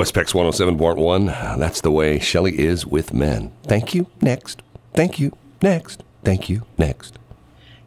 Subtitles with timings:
[0.00, 1.58] Westplex 107.1.
[1.58, 3.52] That's the way Shelley is with men.
[3.64, 4.06] Thank you.
[4.22, 4.62] Next.
[4.94, 5.36] Thank you.
[5.60, 6.02] Next.
[6.24, 6.62] Thank you.
[6.78, 7.18] Next.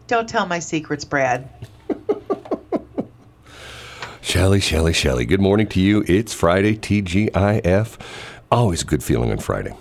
[0.06, 1.50] Don't tell my secrets, Brad.
[4.22, 5.26] Shelley, Shelley, Shelley.
[5.26, 6.06] Good morning to you.
[6.08, 8.00] It's Friday, TGIF.
[8.52, 9.76] Always a good feeling on Friday.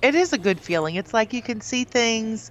[0.00, 0.94] It is a good feeling.
[0.94, 2.50] It's like you can see things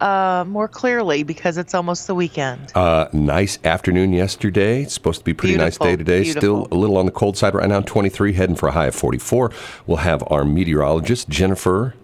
[0.00, 2.72] uh, more clearly because it's almost the weekend.
[2.74, 4.82] Uh, nice afternoon yesterday.
[4.82, 6.22] It's supposed to be a pretty Beautiful, nice day today.
[6.22, 6.40] beautiful.
[6.66, 8.94] Still a little on the cold side right now, 23, heading for a high of
[8.94, 9.50] 44.
[9.86, 11.94] We'll have our meteorologist, Jennifer.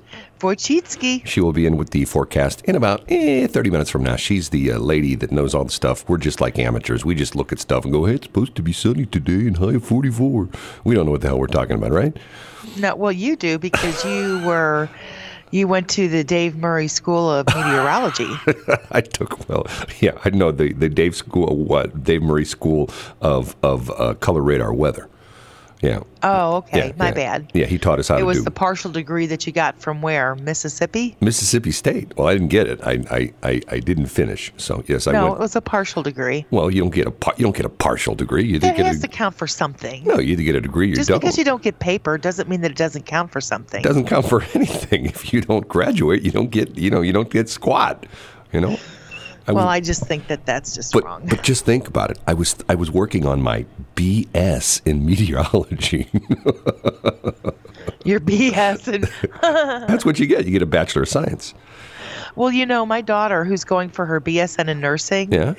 [0.41, 1.27] Wojcicki.
[1.27, 4.17] She will be in with the forecast in about eh, 30 minutes from now.
[4.17, 6.09] She's the uh, lady that knows all the stuff.
[6.09, 7.05] We're just like amateurs.
[7.05, 9.59] We just look at stuff and go, hey, it's supposed to be sunny today and
[9.59, 10.49] high of 44.
[10.85, 12.17] We don't know what the hell we're talking about, right?
[12.79, 14.89] No, well, you do because you were.
[15.51, 18.29] You went to the Dave Murray School of Meteorology.
[18.93, 19.67] I took well,
[20.01, 22.89] yeah, I know the the Dave School, what Dave Murray School
[23.21, 25.09] of of uh, color radar weather.
[25.83, 26.01] Yeah.
[26.23, 26.89] Oh, okay.
[26.89, 27.15] yeah, My yeah.
[27.15, 27.51] bad.
[27.55, 28.29] Yeah, he taught us how It to do.
[28.29, 30.35] It was the partial degree that you got from where?
[30.35, 31.17] Mississippi?
[31.21, 32.15] Mississippi State.
[32.19, 32.81] Well, I didn't get it.
[32.83, 34.53] I I, I, I didn't finish.
[34.59, 35.37] So yes, I No, went.
[35.37, 36.45] it was a partial degree.
[36.51, 38.45] well, you don't get a par- you don't get a partial degree.
[38.45, 40.05] You That get has a to count for something.
[40.05, 40.19] no.
[40.19, 41.19] You either get a degree or Just don't.
[41.21, 43.81] because you don't get paper doesn't mean that it doesn't count for something.
[43.81, 45.07] It doesn't count for anything.
[45.07, 48.05] If you don't graduate, you don't get you know you don't get squat.
[48.53, 48.77] You know.
[49.47, 51.23] I well, was- I just think that that's just but, wrong.
[51.27, 52.19] but just think about it.
[52.27, 53.65] I was I was working on my
[53.97, 56.09] BS in meteorology.
[58.05, 58.89] You're BS.
[58.89, 59.05] And,
[59.89, 60.45] That's what you get.
[60.47, 61.55] You get a bachelor of science.
[62.35, 65.55] well, you know, my daughter, who's going for her BSN in nursing, Yeah.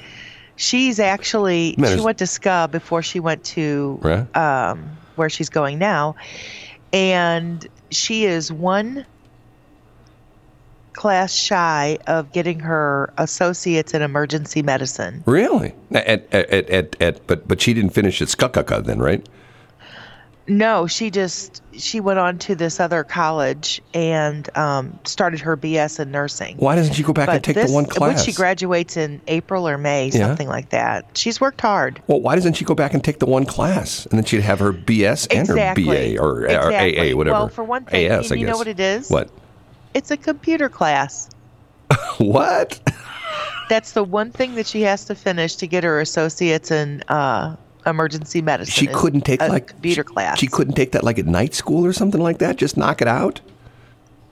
[0.55, 4.35] she's actually Man, she went to SCA before she went to Right.
[4.37, 6.15] um, where she's going now,
[6.93, 9.05] and she is one
[10.93, 15.23] class shy of getting her associates in emergency medicine.
[15.25, 15.73] Really?
[15.93, 19.25] At, at, at, at, but but she didn't finish at Skukaka then, right?
[20.47, 25.99] No, she just she went on to this other college and um, started her BS
[25.99, 26.57] in nursing.
[26.57, 28.25] Why doesn't she go back and take this, the one when class?
[28.25, 30.27] she graduates in April or May, Yeah.
[30.27, 31.05] something like that.
[31.15, 32.01] She's worked hard.
[32.07, 34.59] well, why doesn't she go back and take the one class, and then she'd have
[34.59, 35.85] her BS and Exactly.
[35.85, 37.37] her BA or, or AA, whatever.
[37.37, 39.09] Well, for one thing, AS, you, you know what it is?
[39.09, 39.29] What?
[39.93, 41.29] It's a computer class.
[42.17, 42.79] What?
[43.69, 47.55] That's the one thing that she has to finish to get her associates in uh,
[47.85, 48.71] emergency medicine.
[48.71, 50.39] She couldn't take a like computer she- class.
[50.39, 52.57] She couldn't take that like at night school or something like that.
[52.57, 53.41] Just knock it out.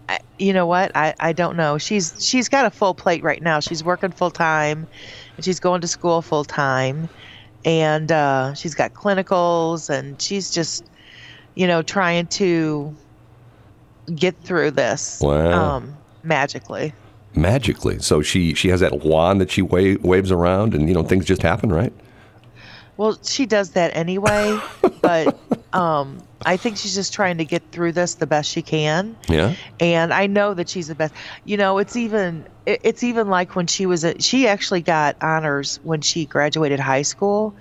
[0.08, 0.92] I- you know what?
[0.96, 1.78] I, I don't know.
[1.78, 3.60] She's she's got a full plate right now.
[3.60, 4.88] She's working full time,
[5.36, 7.10] and she's going to school full time,
[7.66, 10.86] and uh, she's got clinicals, and she's just,
[11.56, 12.96] you know, trying to
[14.16, 15.76] get through this Wow.
[15.78, 16.94] um, magically.
[17.36, 18.00] magically.
[18.00, 21.26] So she she has that wand that she wa- waves around, and you know things
[21.26, 21.94] just happen, right?
[22.98, 24.60] Well, she does that anyway,
[25.02, 25.40] but
[25.74, 29.16] um, I think she's just trying to get through this the best she can.
[29.30, 29.56] Yeah.
[29.80, 31.14] and I know that she's the best.
[31.46, 35.16] You know, it's even it- it's even like when she was a, she actually got
[35.22, 37.56] honors when she graduated high school,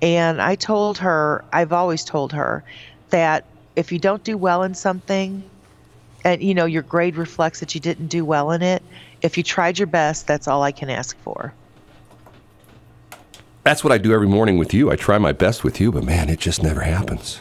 [0.00, 2.64] and I told her I've always told her
[3.10, 3.44] that
[3.76, 5.42] if you don't do well in something,
[6.24, 8.82] and you know your grade reflects that you didn't do well in it,
[9.22, 11.52] if you tried your best, that's all I can ask for.
[13.62, 14.90] That's what I do every morning with you.
[14.90, 17.40] I try my best with you, but man, it just never happens.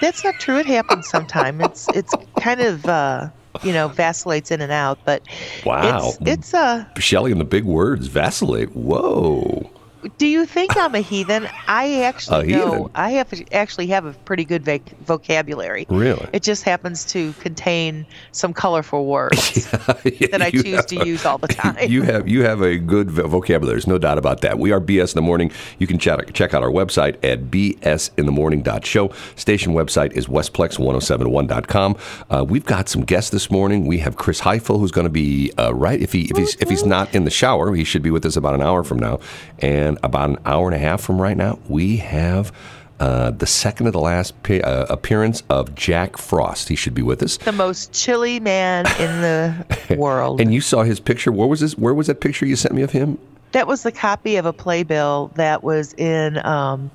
[0.00, 0.56] That's not true.
[0.56, 1.60] It happens sometime.
[1.60, 3.28] It's it's kind of uh,
[3.62, 5.22] you know vacillates in and out, but
[5.66, 6.08] Wow.
[6.08, 8.74] it's it's uh Shelley and the big words vacillate.
[8.74, 9.70] Whoa.
[10.18, 11.48] Do you think I'm a heathen?
[11.66, 12.90] I actually know.
[12.94, 15.86] I have actually have a pretty good vac- vocabulary.
[15.88, 16.26] Really?
[16.32, 21.38] It just happens to contain some colorful words that I choose have- to use all
[21.38, 21.90] the time.
[21.90, 23.74] You have you have a good vocabulary.
[23.74, 24.58] There's no doubt about that.
[24.58, 25.50] We are BS in the morning.
[25.78, 29.12] You can check check out our website at bsinthemorning.show.
[29.36, 31.96] Station website is westplex1071.com.
[32.30, 33.86] Uh, we've got some guests this morning.
[33.86, 36.68] We have Chris Heifel, who's going to be uh, right if he if he's if
[36.68, 39.20] he's not in the shower, he should be with us about an hour from now,
[39.58, 42.52] and about an hour and a half from right now, we have.
[42.98, 46.68] Uh, the second to the last pe- uh, appearance of Jack Frost.
[46.68, 47.38] He should be with us.
[47.38, 50.38] the most chilly man in the world.
[50.38, 51.32] And you saw his picture.
[51.32, 51.78] Where was this?
[51.78, 53.16] Where was that picture you sent me of him?
[53.52, 56.90] that was the copy of a playbill that was in um,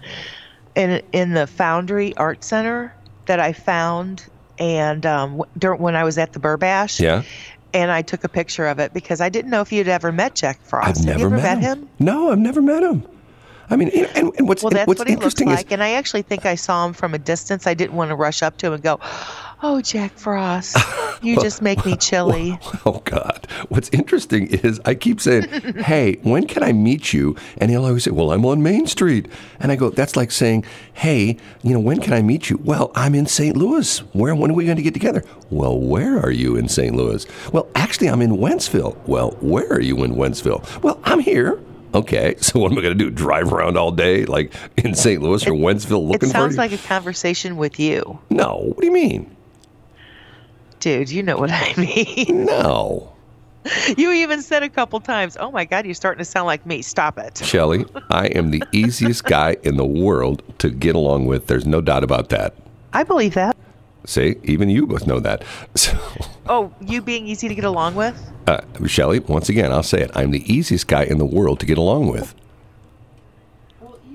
[0.76, 2.94] in in the Foundry Art Center
[3.26, 4.26] that I found
[4.60, 7.00] and um, during, when I was at the Burbash.
[7.00, 7.24] Yeah.
[7.76, 10.34] And I took a picture of it because I didn't know if you'd ever met
[10.34, 10.88] Jack Frost.
[10.88, 11.90] I've Have never you ever met, met him?
[12.00, 13.06] No, I've never met him.
[13.70, 15.84] I mean, and, and what's Well, that's what's what he looks interesting is like, and
[15.84, 17.68] I actually think I saw him from a distance.
[17.68, 19.00] I didn't want to rush up to him and go,
[19.68, 20.78] "Oh, Jack Frost,
[21.24, 23.48] you just make me chilly." Oh God!
[23.70, 28.04] What's interesting is I keep saying, "Hey, when can I meet you?" And he'll always
[28.04, 29.28] say, "Well, I'm on Main Street."
[29.60, 32.92] And I go, "That's like saying, hey, you know, when can I meet you?" Well,
[32.94, 33.58] I'm in St.
[33.58, 34.00] Louis.
[34.14, 34.36] Where?
[34.36, 35.24] When are we going to get together?
[35.50, 36.96] Well, where are you in St.
[36.96, 37.26] Louis?
[37.52, 38.96] Well, actually, I'm in Wentzville.
[39.08, 40.62] Well, where are you in Wentzville?
[40.84, 41.60] Well, I'm here.
[41.96, 43.10] Okay, so what am I going to do?
[43.10, 45.22] Drive around all day, like in St.
[45.24, 46.30] Louis or Wentzville, looking for you?
[46.30, 48.58] It sounds like a conversation with you, no.
[48.76, 49.35] What do you mean?
[50.86, 51.10] Dude.
[51.10, 52.46] You know what I mean.
[52.46, 53.12] No.
[53.98, 56.84] you even said a couple times, "Oh my God, you're starting to sound like me."
[56.84, 57.40] Stop it.
[57.44, 61.48] Shelly, I am the easiest guy in the world to get along with.
[61.48, 62.54] There's no doubt about that.
[62.94, 63.58] I believe that.
[64.06, 65.44] See, even you both know that.
[65.76, 65.98] So,
[66.48, 68.16] Oh, you being easy to get along with?
[68.46, 70.12] uh, Shelly, once again, I'll say it.
[70.14, 72.36] I'm the easiest guy in the world to get along with.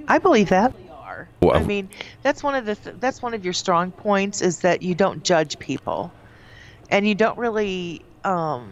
[0.07, 0.73] I believe that.
[1.43, 1.89] Well, I mean,
[2.23, 5.25] that's one of the th- that's one of your strong points is that you don't
[5.25, 6.13] judge people,
[6.91, 8.69] and you don't really, um,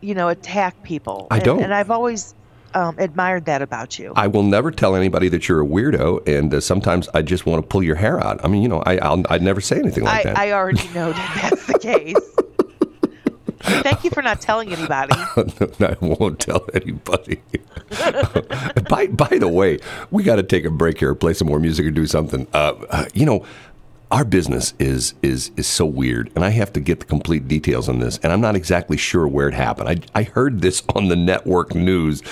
[0.00, 1.26] you know, attack people.
[1.30, 1.62] I And- don't.
[1.62, 2.34] And I've always
[2.74, 4.12] um, admired that about you.
[4.16, 7.62] I will never tell anybody that you're a weirdo, and uh, sometimes I just want
[7.62, 8.44] to pull your hair out.
[8.44, 10.38] I mean, you know, I, I'll, I'd never say anything like I, that.
[10.38, 12.16] I already know that that's the case.
[13.82, 15.12] Thank you for not telling anybody.
[15.80, 17.40] I won't tell anybody.
[18.88, 19.78] by by the way,
[20.12, 22.46] we got to take a break here, play some more music, or do something.
[22.52, 23.44] Uh, uh, you know,
[24.10, 27.88] our business is is is so weird, and I have to get the complete details
[27.88, 29.88] on this, and I'm not exactly sure where it happened.
[29.88, 32.22] I I heard this on the network news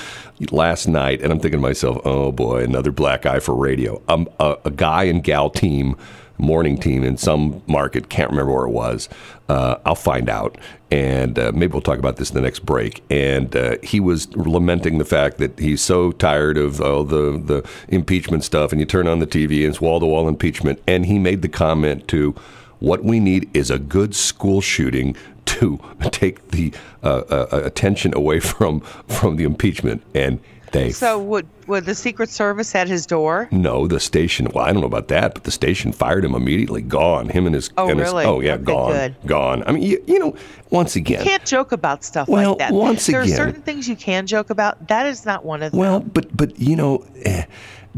[0.53, 4.01] last night, and I'm thinking to myself, oh boy, another black eye for radio.
[4.09, 5.97] Um, a, a guy and gal team
[6.39, 8.09] morning team in some market.
[8.09, 9.09] Can't remember where it was.
[9.49, 10.59] Uh, I'll find out,
[10.95, 13.03] and uh, maybe we'll talk about this in the next break.
[13.11, 17.69] And uh, he was lamenting the fact that he's so tired of all the the
[17.89, 20.81] impeachment stuff, and you turn on the TV and it's wall to wall impeachment.
[20.87, 22.37] And he made the comment to,
[22.79, 25.79] "What we need is a good school shooting." To
[26.11, 30.39] take the uh, uh, attention away from from the impeachment, and
[30.75, 33.49] they So would would the Secret Service at his door?
[33.51, 34.49] no, the station.
[34.55, 36.83] Well, I don't know about that, but the station fired him immediately.
[36.83, 37.29] Gone.
[37.31, 37.71] Him and his.
[37.79, 38.25] Oh, and his- really?
[38.27, 38.93] oh, yeah, Okay, gone.
[38.93, 39.17] good.
[39.25, 39.63] Gone.
[39.67, 40.37] I mean, you, you know,
[40.71, 41.21] once again.
[41.25, 42.73] you Can't joke about stuff Well, like that.
[42.73, 44.89] once there again- are certain things you can joke about.
[44.89, 45.81] That is not one of them.
[45.81, 47.45] Well, but but you know, eh,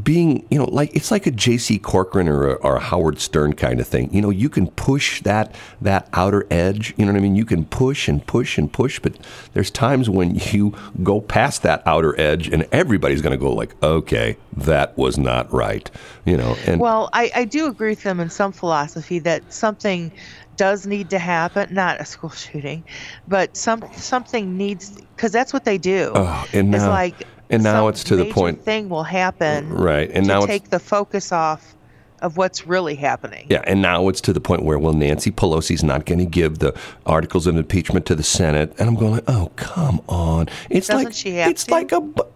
[0.03, 1.79] being you know like it's like a J.C.
[1.79, 4.13] Corcoran or a, or a Howard Stern kind of thing.
[4.13, 6.95] You know, you can push that that outer edge.
[6.97, 7.37] You know what I mean?
[7.37, 9.17] You can push and push and push, but
[9.55, 13.81] there's times when you go past that outer edge, and everybody's going to go like,
[13.83, 15.91] okay, that was not right.
[16.25, 20.13] You know, and Well, I, I do agree with them in some philosophy that something
[20.57, 21.73] does need to happen.
[21.73, 22.85] Not a school shooting,
[23.29, 26.13] but some something needs because that's what they do.
[26.15, 29.69] Oh, and it's uh, like and now some it's to the point- thing will happen,
[29.73, 31.75] Right, and to now it's- take the focus off
[32.23, 33.45] of what's really happening.
[33.51, 36.61] Yeah, and now it's to the point where, well, Nancy Pelosi's not going to give
[36.61, 40.49] the articles of impeachment to the Senate, and I'm going, like, oh, come on!
[40.71, 41.71] It's Doesn't like she have it's to?
[41.73, 42.36] like a bu- well, n-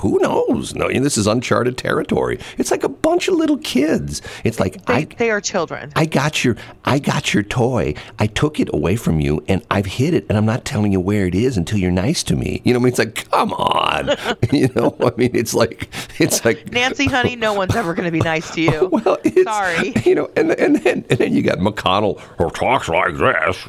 [0.00, 0.74] who knows?
[0.74, 2.38] No, this is uncharted territory.
[2.58, 4.22] It's like a bunch of little kids.
[4.44, 5.04] It's like They, I.
[5.04, 5.92] they are children.
[5.96, 7.94] I got your I got your toy.
[8.18, 11.00] I took it away from you and I've hid it and I'm not telling you
[11.00, 12.60] where it is until you're nice to me.
[12.64, 14.10] You know, what I mean, it's like, come on.
[14.52, 15.88] you know, I mean, it's like
[16.18, 18.88] it's like Nancy, honey, no one's ever going to be nice to you.
[18.92, 19.92] well, it's, Sorry.
[20.04, 23.66] You know, and and then and then you got McConnell who talks like this.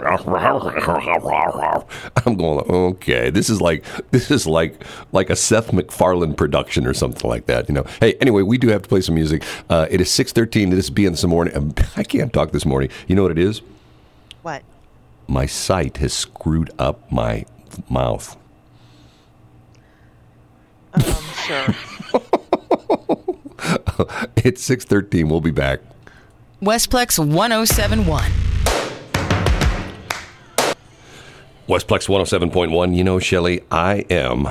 [2.26, 6.94] I'm going, okay, this is like this is like like a Seth MacFarlane production or
[6.94, 7.70] something like that.
[7.70, 7.86] You know.
[8.00, 9.44] Hey, anyway, we do have to play some music.
[9.70, 10.70] Uh, it is six thirteen.
[10.72, 11.56] This is being this morning.
[11.56, 12.90] Um, I can't talk this morning.
[13.08, 13.62] You know what it is?
[14.42, 14.64] What?
[15.28, 17.46] My sight has screwed up my
[17.90, 18.36] mouth.
[20.94, 21.04] Um,
[21.46, 21.68] sure.
[24.44, 25.30] It's six thirteen.
[25.30, 25.80] We'll be back.
[26.62, 28.24] Westplex 1071.
[31.68, 32.96] Westplex 107.1.
[32.96, 34.48] You know, Shelley, I am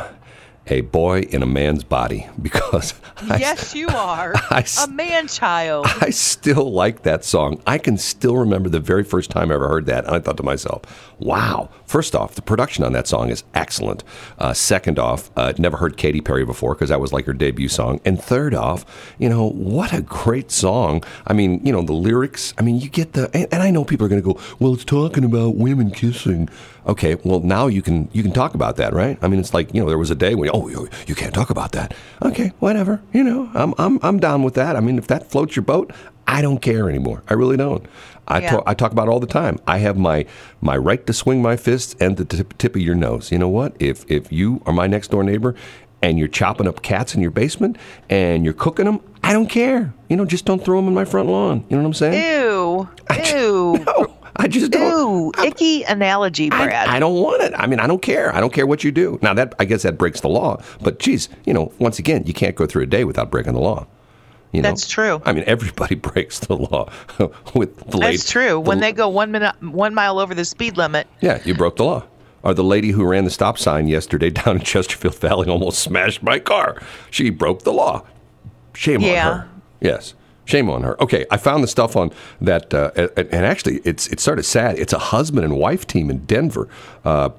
[0.66, 5.87] a boy in a man's body because I, yes, you are I a man child.
[6.00, 7.62] I still like that song.
[7.66, 10.04] I can still remember the very first time I ever heard that.
[10.06, 11.71] And I thought to myself, wow.
[11.87, 14.04] First off, the production on that song is excellent.
[14.38, 17.69] Uh, second off, uh, never heard Katy Perry before because that was like her debut
[17.69, 18.00] song.
[18.04, 18.85] And third off,
[19.19, 21.02] you know, what a great song.
[21.26, 23.85] I mean, you know, the lyrics, I mean, you get the, and, and I know
[23.85, 26.49] people are going to go, well, it's talking about women kissing.
[26.87, 29.19] Okay, well now you can you can talk about that, right?
[29.23, 31.33] I mean, it's like you know there was a day when oh you, you can't
[31.33, 31.95] talk about that.
[32.21, 33.00] Okay, whatever.
[33.14, 34.76] You know, I'm I'm I'm down with that.
[34.76, 35.93] I mean, if that floats your boat,
[36.26, 37.23] I don't care anymore.
[37.28, 37.87] I really don't.
[38.28, 38.50] I Yeah.
[38.52, 39.59] talk I talk about it all the time.
[39.66, 40.25] I have my
[40.61, 43.31] my right to swing my fists and the tip, tip of your nose.
[43.33, 43.75] You know what?
[43.81, 45.54] If if you are my next door neighbor
[46.02, 47.76] and you're chopping up cats in your basement
[48.11, 49.93] and you're cooking them, I don't care.
[50.09, 51.64] You know, just don't throw them in my front lawn.
[51.69, 52.43] You know what I'm saying?
[52.43, 52.88] Ew.
[53.33, 53.85] Ew.
[53.87, 55.33] No, I just don't.
[55.37, 55.45] Ew.
[55.45, 56.88] Icky analogy, Brad.
[56.88, 57.52] I, I don't want it.
[57.57, 58.35] I mean, I don't care.
[58.35, 59.16] I don't care what you do.
[59.23, 60.61] Now that I guess that breaks the law.
[60.83, 63.61] But geez, you know, once again, you can't go through a day without breaking the
[63.61, 63.87] law.
[64.54, 64.68] You know?
[64.68, 65.20] That's true.
[65.25, 66.90] I mean, everybody breaks the law
[67.54, 68.16] with the lady.
[68.16, 68.58] That's true.
[68.61, 71.76] When the- they go one minute, one mile over the speed limit, Yeah, you broke
[71.76, 72.04] the law.
[72.42, 76.23] Or the lady who ran the stop sign yesterday down in Chesterfield Valley almost smashed
[76.23, 76.80] my car.
[77.11, 78.04] She broke the law.
[78.75, 79.28] Shame Yeah.
[79.30, 79.49] on her.
[79.80, 80.14] Yes.
[80.44, 81.00] Shame on her.
[81.02, 82.11] Okay, I found the stuff on
[82.42, 84.78] that, uh, and and actually, it's it's sort of sad.
[84.78, 86.68] It's a husband and wife team in Denver.
[87.02, 87.30] Uh,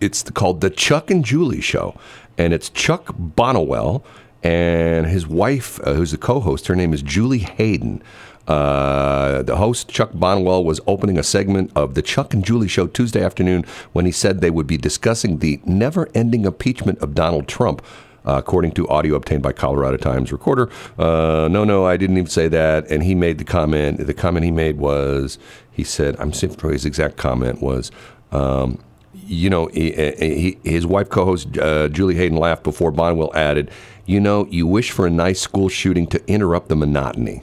[0.00, 1.94] it's called the Chuck and Julie Show,
[2.38, 4.02] and it's Chuck Bonniwell
[4.42, 6.66] and his wife, uh, who's the co-host.
[6.66, 8.02] Her name is Julie Hayden.
[8.46, 12.86] Uh, the host Chuck Bonniwell was opening a segment of the Chuck and Julie Show
[12.86, 17.84] Tuesday afternoon when he said they would be discussing the never-ending impeachment of Donald Trump.
[18.24, 20.68] Uh, according to audio obtained by Colorado Times recorder,
[20.98, 22.90] uh, no, no, I didn't even say that.
[22.90, 24.06] And he made the comment.
[24.06, 25.38] The comment he made was,
[25.70, 27.90] he said, I'm saying his exact comment was,
[28.32, 28.82] um,
[29.28, 33.70] you know, he, he, his wife co-host uh, Julie Hayden laughed before Bonwell added,
[34.06, 37.42] "You know, you wish for a nice school shooting to interrupt the monotony."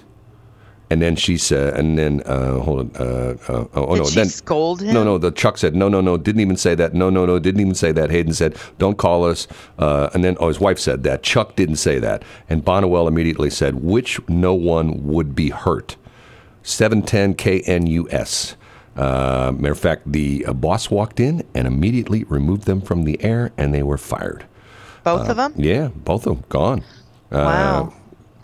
[0.90, 4.16] And then she said, and then uh, hold on, uh, uh, oh Did no, she
[4.16, 4.94] then scold him?
[4.94, 6.94] No, no, the Chuck said, no, no, no, didn't even say that.
[6.94, 8.12] No, no, no, didn't even say that.
[8.12, 9.48] Hayden said, don't call us.
[9.80, 11.24] Uh, and then, oh, his wife said that.
[11.24, 12.24] Chuck didn't say that.
[12.50, 15.96] And Bonniwell immediately said, which no one would be hurt.
[16.62, 18.56] 710 KNUS.
[18.96, 23.22] Uh, matter of fact, the uh, boss walked in and immediately removed them from the
[23.24, 24.46] air, and they were fired.
[25.04, 25.54] both of them.
[25.58, 26.84] Yeah, both of them gone.
[27.32, 27.94] Wow.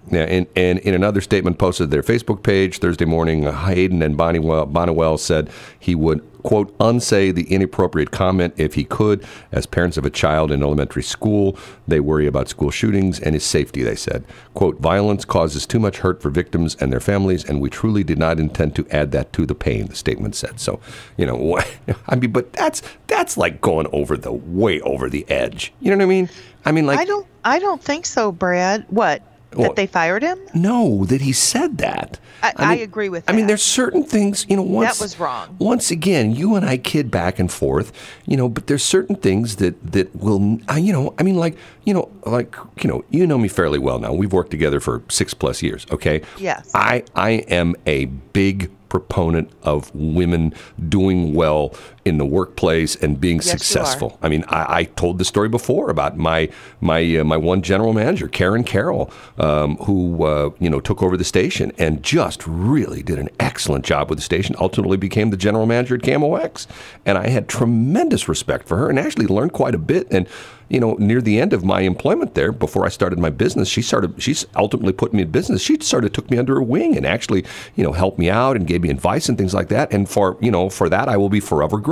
[0.09, 4.01] Yeah, and, and in another statement posted to their Facebook page Thursday morning, uh, Hayden
[4.01, 9.23] and Bonniwell, Bonniwell said he would, quote, unsay the inappropriate comment if he could.
[9.51, 11.55] As parents of a child in elementary school,
[11.87, 14.25] they worry about school shootings and his safety, they said.
[14.55, 18.17] Quote, violence causes too much hurt for victims and their families, and we truly did
[18.17, 20.59] not intend to add that to the pain, the statement said.
[20.59, 20.79] So,
[21.15, 21.59] you know,
[22.07, 25.71] I mean, but that's, that's like going over the, way over the edge.
[25.79, 26.29] You know what I mean?
[26.65, 27.27] I mean, like, I don't.
[27.43, 28.85] I don't think so, Brad.
[28.89, 29.23] What?
[29.55, 30.39] Well- that they fired him?
[30.53, 32.19] No, that he said that.
[32.43, 33.33] I- I agree with That.
[33.33, 34.63] I mean, there's certain things, you know.
[34.63, 35.55] Once was wrong.
[35.59, 37.91] Once again, you and I kid back and forth,
[38.25, 38.49] you know.
[38.49, 41.13] But there's certain things that that will, uh, you know.
[41.19, 44.11] I mean, like you know, like you know, you know me fairly well now.
[44.13, 45.85] We've worked together for six plus years.
[45.91, 46.21] Okay.
[46.39, 46.71] Yes.
[46.73, 50.53] I I am a big proponent of women
[50.89, 54.17] doing well in the workplace and being Yes, successful.
[54.21, 57.93] I mean, I, I told the story before about my my uh, my one general
[57.93, 63.03] manager, Karen Carroll, um, who uh, you know took over the station and just really
[63.03, 64.55] did an excellent job with the station.
[64.59, 66.67] Ultimately, became the general manager at KMOX,
[67.05, 70.07] and I had tremendous respect for her and actually learned quite a bit.
[70.11, 70.27] And
[70.71, 73.81] you know, near the end of my employment there, before I started my business, she
[73.81, 74.21] started.
[74.23, 75.61] She ultimately put me in business.
[75.61, 77.43] She sort of took me under her wing and actually,
[77.75, 79.91] you know, helped me out and gave me advice and things like that.
[79.91, 81.90] And for you know, for that, I will be forever grateful.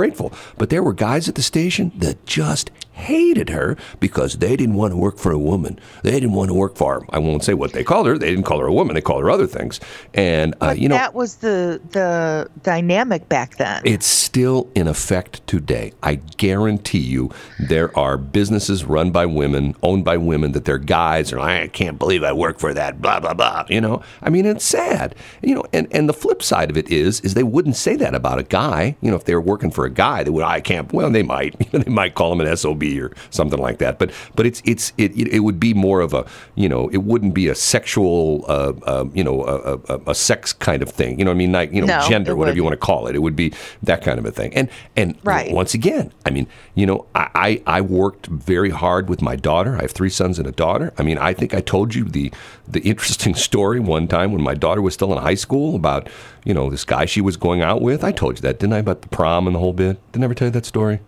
[0.56, 4.92] But there were guys at the station that just hated her because they didn't want
[4.92, 5.78] to work for a woman.
[6.02, 7.04] They didn't want to work for.
[7.10, 8.18] I won't say what they called her.
[8.18, 8.94] They didn't call her a woman.
[8.94, 9.80] They called her other things.
[10.14, 13.82] And uh, you know, that was the the dynamic back then.
[13.84, 15.92] it's still in effect today.
[16.02, 21.32] I guarantee you there are businesses run by women, owned by women, that their guys
[21.32, 23.64] are like, I can't believe I work for that, blah, blah, blah.
[23.68, 24.02] You know?
[24.22, 25.14] I mean, it's sad.
[25.42, 28.14] You know, and, and the flip side of it is, is they wouldn't say that
[28.14, 28.96] about a guy.
[29.00, 31.22] You know, if they were working for a guy, they would, I can't, well, they
[31.22, 31.58] might.
[31.72, 33.98] they might call him an SOB or something like that.
[33.98, 37.34] But but it's it's it, it, would be more of a, you know, it wouldn't
[37.34, 41.18] be a sexual, uh, uh, you know, a, a, a sex kind of thing.
[41.18, 41.52] You know what I mean?
[41.52, 43.14] Like, you know, No, gender, whatever you want to call it.
[43.14, 44.54] It would be that kind of a thing.
[44.54, 45.52] And and Right.
[45.52, 47.28] once again, I mean, you know, I,
[47.66, 49.76] I I worked very hard with my daughter.
[49.76, 50.92] I have three sons and a daughter.
[50.98, 52.32] I mean, I think I told you the
[52.66, 56.08] the interesting story one time when my daughter was still in high school about
[56.44, 58.02] you know this guy she was going out with.
[58.04, 58.78] I told you that, didn't I?
[58.78, 59.98] About the prom and the whole bit.
[60.12, 61.00] Didn't I ever tell you that story?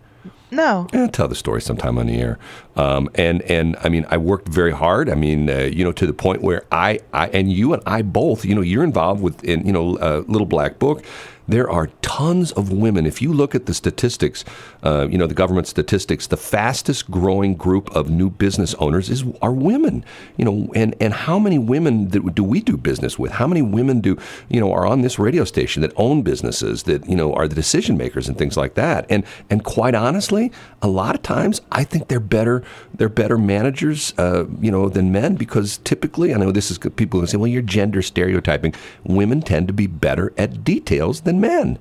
[0.53, 0.87] No.
[0.93, 2.39] I'll tell the story sometime on the air.
[2.77, 5.11] Um, and and I mean, I worked very hard.
[5.11, 8.03] I mean, uh, you know, to the point where I, I and you and I
[8.03, 11.05] both, you know, you're involved with in you know, uh, Little Black Book.
[11.49, 13.07] There are tons of women.
[13.07, 14.45] If you look at the statistics,
[14.83, 19.25] uh, you know, the government statistics, the fastest growing group of new business owners is
[19.41, 20.05] are women.
[20.37, 23.33] You know, and and how many women do we do business with?
[23.33, 24.19] How many women do
[24.49, 27.55] you know are on this radio station that own businesses that you know are the
[27.55, 29.07] decision makers and things like that?
[29.09, 32.63] And and quite honestly, a lot of times I think they're better
[32.95, 37.21] they're better managers, uh, you know, than men because typically I know this is people
[37.21, 38.75] who say, well, you're gender stereotyping.
[39.05, 41.79] Women tend to be better at details than men.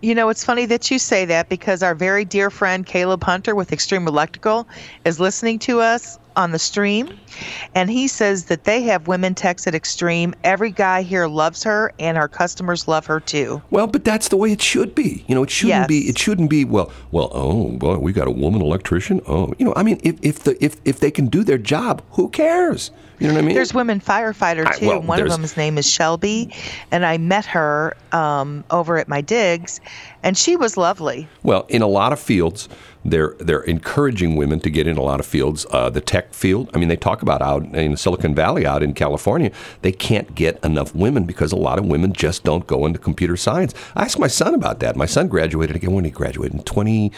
[0.00, 3.54] You know, it's funny that you say that because our very dear friend Caleb Hunter
[3.54, 4.66] with Extreme Electrical
[5.04, 7.16] is listening to us on the stream,
[7.76, 10.34] and he says that they have women techs at Extreme.
[10.42, 13.62] Every guy here loves her, and our customers love her too.
[13.70, 15.24] Well, but that's the way it should be.
[15.28, 16.08] You know, it shouldn't be.
[16.08, 16.64] It shouldn't be.
[16.64, 17.30] Well, well.
[17.32, 19.20] Oh, well, we got a woman electrician.
[19.28, 22.02] Oh, you know, I mean, if if the if if they can do their job,
[22.12, 22.90] who cares?
[23.18, 23.54] You know what I mean?
[23.54, 24.86] There's women firefighter I- too.
[24.88, 26.52] well, and one of them's name is Shelby,
[26.90, 29.80] and I met her um, over at my digs,
[30.22, 31.28] and she was lovely.
[31.42, 32.68] Well, in a lot of fields,
[33.04, 35.66] they're they're encouraging women to get in a lot of fields.
[35.70, 38.94] Uh, the tech field, I mean, they talk about out in Silicon Valley, out in
[38.94, 39.50] California,
[39.82, 43.36] they can't get enough women because a lot of women just don't go into computer
[43.36, 43.74] science.
[43.94, 44.96] I asked my son about that.
[44.96, 47.12] My son graduated again when he graduated in 20,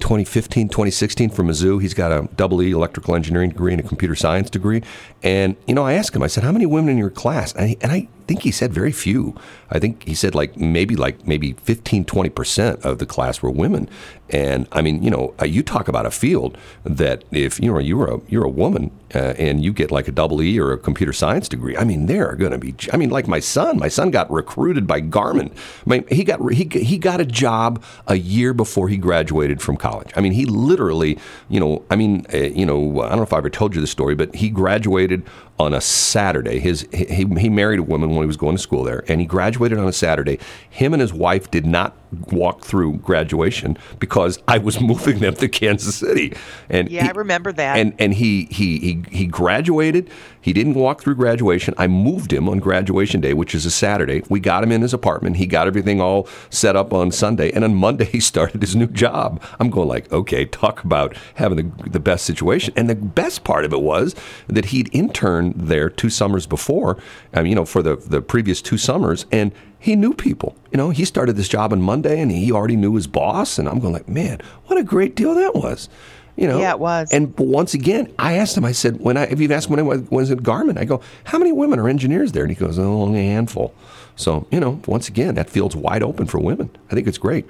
[0.00, 1.80] 2015, 2016 from Mizzou.
[1.80, 4.82] He's got a double E electrical engineering degree and a computer science degree.
[5.22, 7.52] And, you know, I asked him, I said, how many women in your class?
[7.54, 9.36] And, and I think he said very few.
[9.70, 13.88] I think he said like maybe like maybe 15, 20% of the class were women.
[14.30, 17.78] And I mean, you know, uh, you talk about a field that if, you know,
[17.78, 20.78] you're a, you're a woman uh, and you get like a double E or a
[20.78, 23.78] computer science degree, I mean, there are going to be, I mean, like my son,
[23.78, 25.50] my son got recruited by Garmin.
[25.86, 29.76] I mean, he got, he, he got a job a year before he graduated from
[29.76, 30.10] college.
[30.16, 33.32] I mean, he literally, you know, I mean, uh, you know, I don't know if
[33.32, 35.22] I ever told you the story, but he graduated
[35.58, 36.58] on a Saturday.
[36.58, 39.26] His he, he married a woman when he was going to school there, and he
[39.26, 40.38] graduated on a Saturday.
[40.70, 41.96] Him and his wife did not
[42.32, 46.34] walk through graduation because I was moving them to Kansas City.
[46.68, 47.78] And Yeah, he- I remember that.
[47.78, 50.10] And and he he he he graduated.
[50.40, 51.72] He didn't walk through graduation.
[51.78, 54.22] I moved him on graduation day, which is a Saturday.
[54.28, 55.36] We got him in his apartment.
[55.38, 58.86] He got everything all set up on Sunday, and on Monday he started his new
[58.88, 59.42] job.
[59.58, 62.74] I'm going like, okay, talk about having the, the best situation.
[62.76, 64.14] And the best part of it was
[64.46, 66.98] that he'd interned there two summers before.
[67.32, 69.50] I mean, you know, for the the previous two summers, and
[69.84, 70.56] he knew people.
[70.72, 73.58] You know, he started this job on Monday, and he already knew his boss.
[73.58, 75.90] And I'm going like, man, what a great deal that was.
[76.36, 77.12] You know, Yeah, it was.
[77.12, 78.64] And once again, I asked him.
[78.64, 81.36] I said, when I if you've asked when I was, at Garmin, I go, how
[81.36, 82.44] many women are engineers there?
[82.44, 83.74] And he goes, oh, only a handful.
[84.16, 86.70] So you know, once again, that field's wide open for women.
[86.90, 87.46] I think it's great.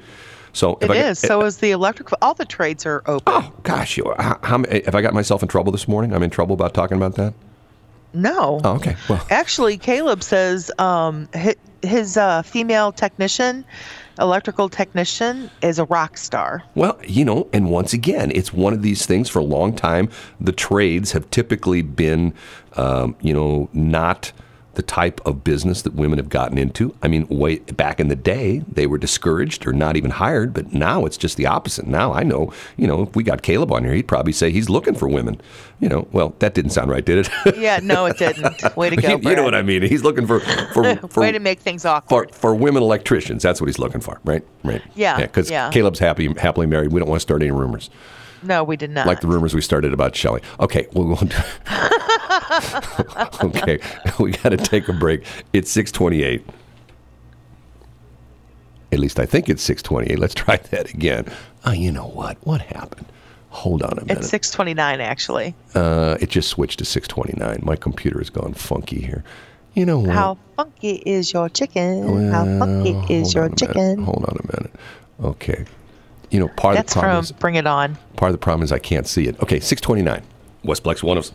[0.52, 1.20] So if It I is.
[1.20, 2.18] So is the electrical.
[2.20, 3.22] All the trades are open.
[3.32, 6.12] oh gosh, you, how, how, have I got myself in trouble this morning?
[6.12, 7.32] I'm in trouble about talking about that.
[8.12, 8.60] No.
[8.64, 8.96] Oh, okay.
[9.08, 11.28] Well, Actually, Caleb says um,
[11.84, 13.64] his, uh, female technician,
[14.18, 16.62] electrical technician, is a rock star.
[16.74, 20.08] Well, you know, and once again, it's one of these things for a long time.
[20.40, 22.34] The trades have typically been,
[22.74, 24.32] um, you know, not
[24.76, 26.94] the type of business that women have gotten into.
[27.02, 30.72] I mean, way back in the day, they were discouraged or not even hired, but
[30.72, 31.86] now it's just the opposite.
[31.86, 34.68] Now I know, you know, if we got Caleb on here, he'd probably say he's
[34.68, 35.40] looking for women.
[35.80, 37.56] You know, well, that didn't sound right, did it?
[37.64, 38.76] Yeah, no, it didn't.
[38.76, 39.82] Way to go, you, you know what I mean?
[39.82, 42.34] He's looking for for, for Way to make things awkward.
[42.34, 43.42] for women electricians.
[43.42, 44.42] That's what he's looking for, right?
[44.62, 44.82] Right.
[44.94, 45.70] Yeah, Because yeah.
[45.70, 46.92] Caleb's happy, happily married.
[46.92, 47.90] We don't want to start any rumors
[48.44, 49.06] no, we did not.
[49.06, 50.42] like the rumors we started about Shelley.
[50.60, 51.28] Okay, we'll go on.
[51.28, 51.44] To
[53.44, 53.78] okay,
[54.18, 55.24] we got to take a break.
[55.52, 56.44] It's six twenty-eight.
[58.92, 60.18] At least I think it's six twenty-eight.
[60.18, 61.26] Let's try that again.
[61.64, 62.38] Oh, you know what?
[62.46, 63.06] What happened?
[63.50, 64.18] Hold on a minute.
[64.18, 65.54] it's 629, actually.
[65.76, 67.60] uh, it just switched to six twenty-nine.
[67.62, 69.24] My computer has gone funky here.
[69.74, 70.10] You know what?
[70.10, 72.30] How funky is your chicken?
[72.30, 73.58] How funky is your a minute.
[73.58, 74.02] chicken?
[74.04, 74.74] Hold on a minute.
[75.22, 75.64] Okay.
[76.30, 77.96] You know, part That's of the problem from is Bring It On.
[78.16, 79.40] part of the problem is I can't see it.
[79.40, 80.22] Okay, six twenty nine.
[80.64, 81.30] Westplex one of.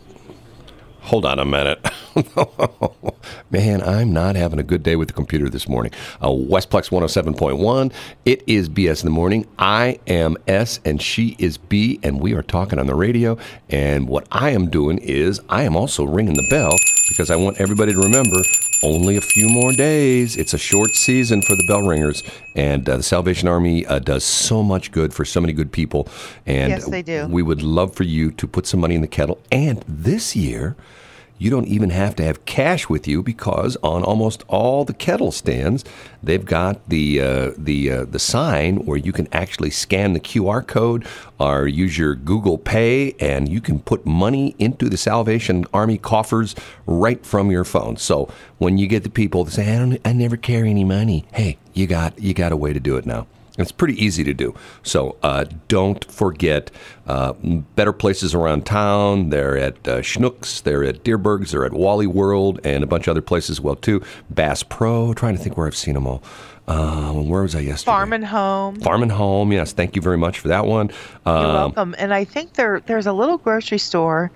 [1.02, 1.84] Hold on a minute.
[3.50, 5.92] Man, I'm not having a good day with the computer this morning.
[6.20, 7.92] Uh, Westplex 107.1.
[8.24, 9.46] It is BS in the morning.
[9.58, 13.38] I am S and she is B, and we are talking on the radio.
[13.70, 16.76] And what I am doing is I am also ringing the bell
[17.08, 18.36] because I want everybody to remember
[18.82, 20.36] only a few more days.
[20.36, 22.22] It's a short season for the bell ringers,
[22.54, 26.08] and uh, the Salvation Army uh, does so much good for so many good people.
[26.46, 27.26] And Yes, they do.
[27.28, 29.40] we would love for you to put some money in the kettle.
[29.50, 30.76] And this year,
[31.40, 35.32] you don't even have to have cash with you because on almost all the kettle
[35.32, 35.84] stands,
[36.22, 40.64] they've got the uh, the uh, the sign where you can actually scan the QR
[40.64, 41.06] code
[41.38, 46.54] or use your Google Pay, and you can put money into the Salvation Army coffers
[46.84, 47.96] right from your phone.
[47.96, 51.24] So when you get the people that say, "I don't, I never carry any money,"
[51.32, 53.26] hey, you got you got a way to do it now.
[53.58, 54.54] It's pretty easy to do.
[54.82, 56.70] So uh, don't forget
[57.06, 57.32] uh,
[57.74, 59.30] better places around town.
[59.30, 63.12] They're at uh, Schnucks, they're at Dierberg's, they're at Wally World, and a bunch of
[63.12, 64.02] other places as well too.
[64.30, 65.12] Bass Pro.
[65.14, 66.22] Trying to think where I've seen them all.
[66.68, 67.90] Uh, where was I yesterday?
[67.90, 68.76] Farm and Home.
[68.80, 69.50] Farm and Home.
[69.50, 70.88] Yes, thank you very much for that one.
[71.26, 71.94] You're Um, welcome.
[71.98, 74.30] And I think there there's a little grocery store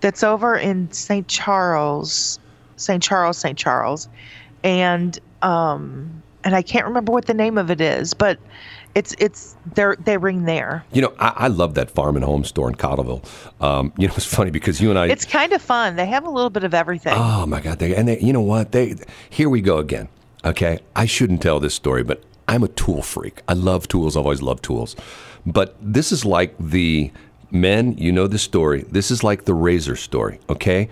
[0.00, 1.26] that's over in St.
[1.26, 2.38] Charles,
[2.76, 3.02] St.
[3.02, 3.58] Charles, St.
[3.58, 4.08] Charles,
[4.62, 8.38] and um, and I can't remember what the name of it is, but
[8.94, 10.84] it's it's they they ring there.
[10.92, 13.24] You know, I, I love that farm and home store in Cottleville.
[13.62, 15.06] Um, you know, it's funny because you and I.
[15.06, 15.96] It's kind of fun.
[15.96, 17.14] They have a little bit of everything.
[17.16, 17.78] Oh my God!
[17.78, 18.72] They, and they, you know what?
[18.72, 18.96] They
[19.28, 20.08] here we go again.
[20.44, 23.42] Okay, I shouldn't tell this story, but I'm a tool freak.
[23.46, 24.16] I love tools.
[24.16, 24.96] I've always loved tools.
[25.46, 27.10] But this is like the
[27.50, 27.96] men.
[27.96, 28.84] You know the story.
[28.90, 30.40] This is like the razor story.
[30.48, 30.88] Okay,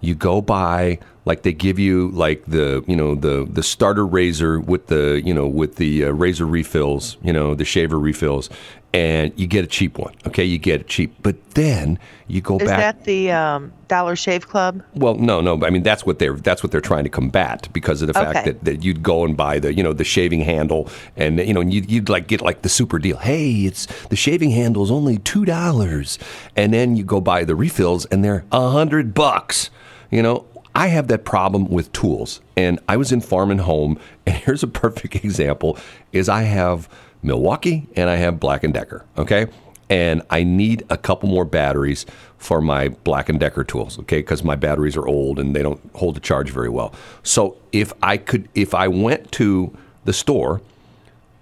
[0.00, 4.60] you go buy like they give you like the you know the the starter razor
[4.60, 8.50] with the you know with the uh, razor refills you know the shaver refills
[8.94, 12.58] and you get a cheap one okay you get it cheap but then you go
[12.58, 14.82] back is back that the um, Dollar Shave Club?
[14.94, 15.54] well, no, no.
[15.54, 18.14] but I mean, that's what they're that's what they're trying to combat because of the
[18.14, 18.52] fact Okay.
[18.52, 21.60] that, that you'd go and buy the you know the shaving handle and you know
[21.60, 23.18] and you'd, you'd like get like the super deal.
[23.18, 26.18] Hey, it's the shaving handle is only two dollars,
[26.56, 29.68] and then you go buy the refills and they're a hundred bucks.
[30.10, 33.98] You know, I have that problem with tools, and I was in Farm and Home,
[34.26, 35.78] and here's a perfect example:
[36.12, 36.88] is I have
[37.22, 39.04] Milwaukee and I have Black and Decker.
[39.16, 39.46] Okay
[39.92, 42.06] and I need a couple more batteries
[42.38, 44.20] for my Black and Decker tools, okay?
[44.20, 46.94] Because my batteries are old and they don't hold the charge very well.
[47.22, 50.62] So if I could, if I went to the store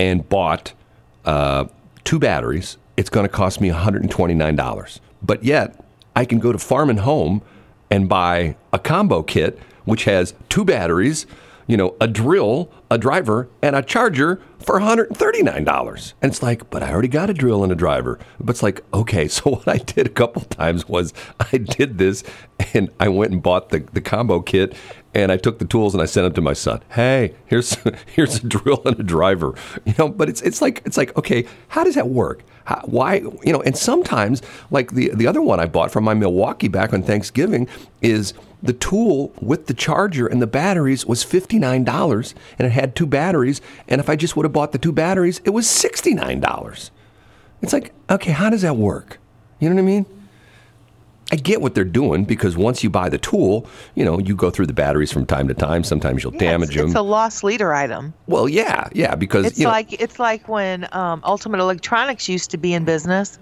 [0.01, 0.73] and bought
[1.25, 1.67] uh,
[2.03, 5.01] two batteries, it's going to cost me $129.
[5.23, 5.85] But yet,
[6.17, 7.43] I can go to Farm and Home
[7.91, 11.27] and buy a combo kit which has two batteries,
[11.67, 16.13] you know, a drill, a driver, and a charger for $139.
[16.23, 18.19] And it's like, but I already got a drill and a driver.
[18.39, 21.13] But it's like, okay, so what I did a couple times was
[21.53, 22.23] I did this
[22.75, 24.77] and I went and bought the, the combo kit
[25.15, 26.83] and I took the tools and I sent them to my son.
[26.91, 27.77] Hey, here's
[28.15, 29.55] here's a drill and a driver.
[29.85, 32.43] You know, but it's it's like it's like okay, how does that work?
[32.65, 33.63] How, why you know?
[33.63, 37.69] And sometimes like the the other one I bought from my Milwaukee back on Thanksgiving
[38.01, 42.71] is the tool with the charger and the batteries was fifty nine dollars, and it
[42.71, 43.61] had two batteries.
[43.89, 46.91] And if I just would have bought the two batteries, it was sixty nine dollars.
[47.63, 49.19] It's like okay, how does that work?
[49.59, 50.07] You know what I mean?
[51.33, 54.51] I get what they're doing because once you buy the tool, you know, you go
[54.51, 55.85] through the batteries from time to time.
[55.85, 56.87] Sometimes you'll Yeah, damage it's, them.
[56.87, 58.13] It's a loss leader item.
[58.27, 62.51] well, yeah, yeah, because It's you know, like it's like when um, Ultimate Electronics used
[62.51, 63.39] to be in business.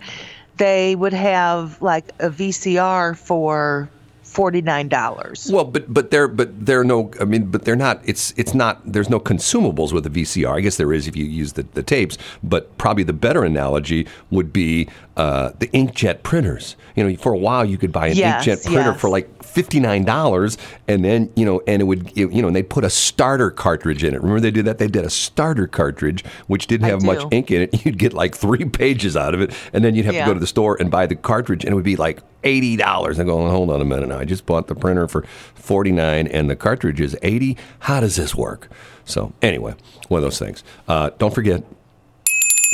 [0.59, 3.89] They would have like a VCR for
[4.25, 5.49] forty nine dollars.
[5.53, 7.13] Well, but but they're but they're no.
[7.21, 8.01] I mean, but they're not.
[8.05, 8.81] It's it's not.
[8.85, 10.57] There's no consumables with a VCR.
[10.57, 12.19] I guess there is if you use the, the tapes.
[12.43, 16.77] But probably the better analogy would be uh, the inkjet printers.
[16.97, 19.01] You know, for a while you could buy an Yes, inkjet printer yes.
[19.01, 22.47] for like fifty nine dollars, and then you know, and it would it- you know,
[22.49, 24.21] and they'd put a starter cartridge in it.
[24.23, 24.79] Remember they did that?
[24.79, 27.85] They did a starter cartridge which didn't have much ink in it.
[27.85, 30.41] You'd get like three pages out of it, and then you'd have to go to
[30.41, 33.19] the store and buy the cartridge, and it would be like eighty dollars.
[33.19, 34.19] I'm going, hold on a minute now.
[34.19, 35.23] I just bought the printer for
[35.55, 37.57] forty nine, and the cartridge is eighty.
[37.81, 38.69] How does this work?
[39.05, 39.75] So anyway,
[40.09, 40.63] one of those things.
[40.87, 41.65] Uh, don't forget,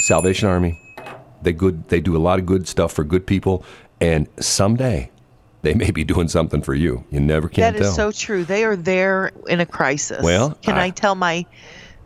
[0.00, 0.80] Salvation Army.
[1.44, 1.88] They good.
[1.88, 3.64] They do a lot of good stuff for good people,
[4.00, 5.10] and someday
[5.62, 7.04] they may be doing something for you.
[7.10, 7.88] You never can That tell.
[7.88, 8.44] is so true.
[8.44, 10.22] They are there in a crisis.
[10.22, 11.46] Well, can I- I, tell my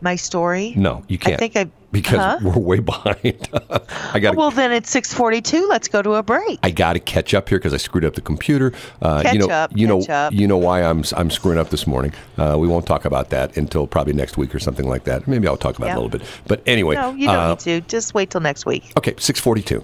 [0.00, 0.74] my story?
[0.76, 1.34] no, you can't.
[1.34, 2.38] I think I because huh?
[2.42, 3.48] we're way behind.
[4.12, 4.36] I got.
[4.36, 5.66] Well, then it's six forty two.
[5.68, 6.58] Let's go to a break.
[6.62, 8.72] I got to catch up here because I screwed up the computer.
[9.00, 10.32] Uh, you Catch know, up, you know, up.
[10.32, 12.12] you know why I'm I'm screwing up this morning.
[12.36, 15.26] Uh, we won't talk about that until probably next week or something like that.
[15.26, 16.22] Maybe I'll talk about it a little bit.
[16.46, 17.80] But anyway, no, you don't uh, need to.
[17.82, 18.92] Just wait till next week.
[18.96, 19.82] Okay, 642.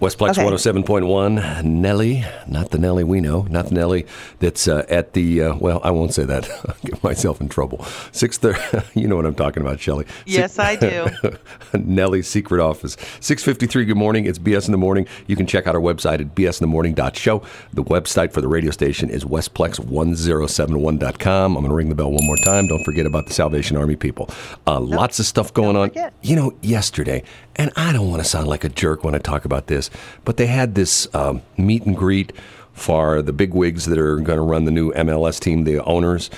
[0.00, 0.44] Westplex Okay.
[0.44, 1.64] 107.1.
[1.64, 4.06] Nelly, not the Nelly we know, not the Nelly
[4.40, 6.50] that's uh, at the, uh, well, I won't say that.
[6.68, 7.84] I'll get myself in trouble.
[8.12, 10.06] 630, you know what I'm talking about, Shelly.
[10.26, 11.06] Yes, I do.
[11.74, 12.96] Nelly's secret office.
[13.20, 14.26] 653, good morning.
[14.26, 15.06] It's BS in the Morning.
[15.26, 17.42] You can check out our website at bsinthemorning.show.
[17.72, 21.56] The website for the radio station is westplex1071.com.
[21.56, 22.66] I'm going to ring the bell one more time.
[22.66, 24.28] Don't forget about the Salvation Army people.
[24.66, 25.88] Uh, lots of stuff going on.
[25.88, 26.12] forget.
[26.22, 27.22] You know, yesterday,
[27.56, 29.90] and I don't want to sound like a jerk when I talk about this,
[30.24, 32.32] but they had this um, meet and greet
[32.72, 36.30] for the big wigs that are going to run the new MLS team, the owners.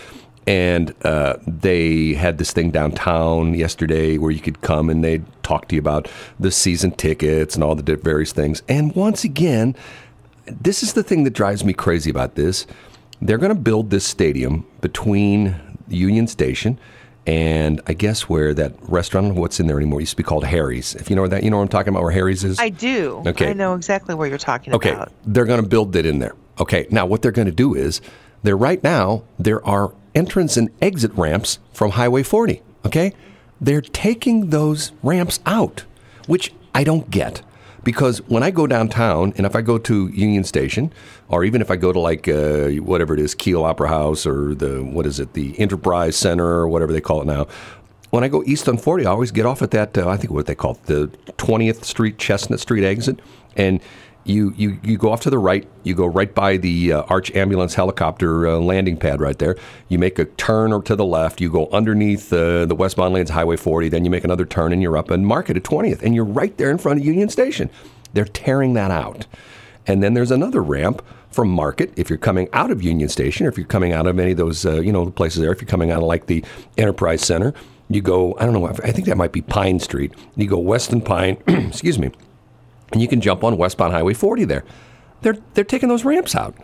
[0.46, 5.66] And uh, they had this thing downtown yesterday where you could come and they'd talk
[5.68, 8.62] to you about the season tickets and all the various things.
[8.68, 9.74] And once again,
[10.46, 12.66] this is the thing that drives me crazy about this.
[13.20, 15.56] They're going to build this stadium between
[15.88, 16.78] Union Station
[17.26, 20.12] and I guess where that restaurant, I don't know what's in there anymore, it used
[20.12, 20.94] to be called Harry's.
[20.94, 22.58] If you know where that, you know what I'm talking about, where Harry's is?
[22.58, 23.22] I do.
[23.26, 23.50] Okay.
[23.50, 25.08] I know exactly what you're talking Okay, about.
[25.08, 26.34] Okay, they're going to build it in there.
[26.60, 28.00] Okay, now what they're going to do is,
[28.42, 32.62] there right now there are entrance and exit ramps from Highway 40.
[32.84, 33.12] Okay,
[33.60, 35.84] they're taking those ramps out,
[36.26, 37.42] which I don't get.
[37.86, 40.92] Because when I go downtown, and if I go to Union Station,
[41.28, 44.56] or even if I go to like uh, whatever it is, Kiel Opera House, or
[44.56, 47.46] the what is it, the Enterprise Center, or whatever they call it now,
[48.10, 50.32] when I go east on 40, I always get off at that, uh, I think
[50.32, 51.06] what they call it, the
[51.38, 53.20] 20th Street, Chestnut Street exit.
[53.56, 53.80] And
[54.26, 55.66] you, you, you go off to the right.
[55.84, 59.56] You go right by the uh, Arch Ambulance helicopter uh, landing pad right there.
[59.88, 61.40] You make a turn or to the left.
[61.40, 63.88] You go underneath uh, the westbound lanes, Highway 40.
[63.88, 66.02] Then you make another turn and you're up in Market at 20th.
[66.02, 67.70] And you're right there in front of Union Station.
[68.12, 69.26] They're tearing that out.
[69.86, 73.48] And then there's another ramp from Market if you're coming out of Union Station or
[73.48, 75.52] if you're coming out of any of those, uh, you know, places there.
[75.52, 76.44] If you're coming out of like the
[76.76, 77.54] Enterprise Center,
[77.88, 80.12] you go, I don't know, I think that might be Pine Street.
[80.34, 82.10] You go Weston Pine, excuse me,
[82.92, 84.64] and you can jump on westbound Highway 40 there.
[85.22, 86.54] They're they're taking those ramps out.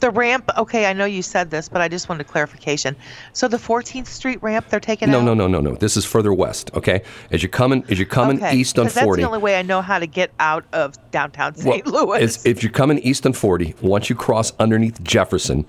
[0.00, 2.96] The ramp, okay, I know you said this, but I just wanted clarification.
[3.34, 5.24] So the 14th Street ramp, they're taking No, out?
[5.26, 5.76] no, no, no, no.
[5.76, 6.72] This is further west.
[6.74, 9.22] Okay, as you're coming as you're coming Okay, east on 'cause that's 40.
[9.22, 11.84] the only way I know how to get out of downtown St.
[11.86, 12.44] Well, Louis.
[12.44, 15.66] if you're coming east on 40, once you cross underneath Jefferson,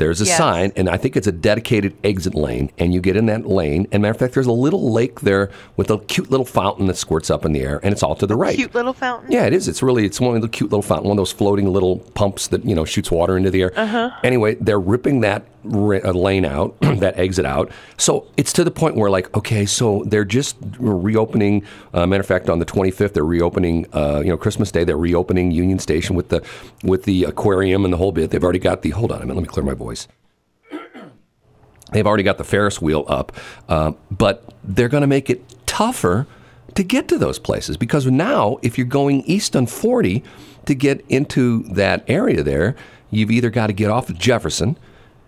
[0.00, 0.36] there's a Yes.
[0.36, 3.86] sign, and I think it's a dedicated exit lane, and you get in that lane.
[3.92, 6.96] And matter of fact, there's a little lake there with a cute little fountain that
[6.96, 8.56] squirts up in the air, and it's all to the right.
[8.56, 9.30] Cute little fountain?
[9.30, 9.68] Yeah, it is.
[9.68, 12.48] It's really it's one of the cute little fountain, one of those floating little pumps
[12.48, 13.72] that you know shoots water into the air.
[13.76, 14.10] Uh-huh.
[14.24, 17.70] Anyway, they're ripping that lane out, that exit out.
[17.96, 21.64] So it's to the point where like, okay, so they're just reopening.
[21.92, 23.86] Uh, matter of fact, on the 25th, they're reopening.
[23.92, 26.44] Uh, you know, Christmas Day, they're reopening Union Station with the
[26.82, 28.30] with the aquarium and the whole bit.
[28.30, 28.90] They've already got the.
[28.90, 29.36] Hold on a minute.
[29.36, 30.08] Let me clear my voice.
[31.92, 33.32] They've already got the Ferris wheel up,
[33.68, 36.26] uh, but they're going to make it tougher
[36.74, 40.22] to get to those places because now, if you're going east on 40
[40.66, 42.76] to get into that area there,
[43.10, 44.76] you've either got to get off of Jefferson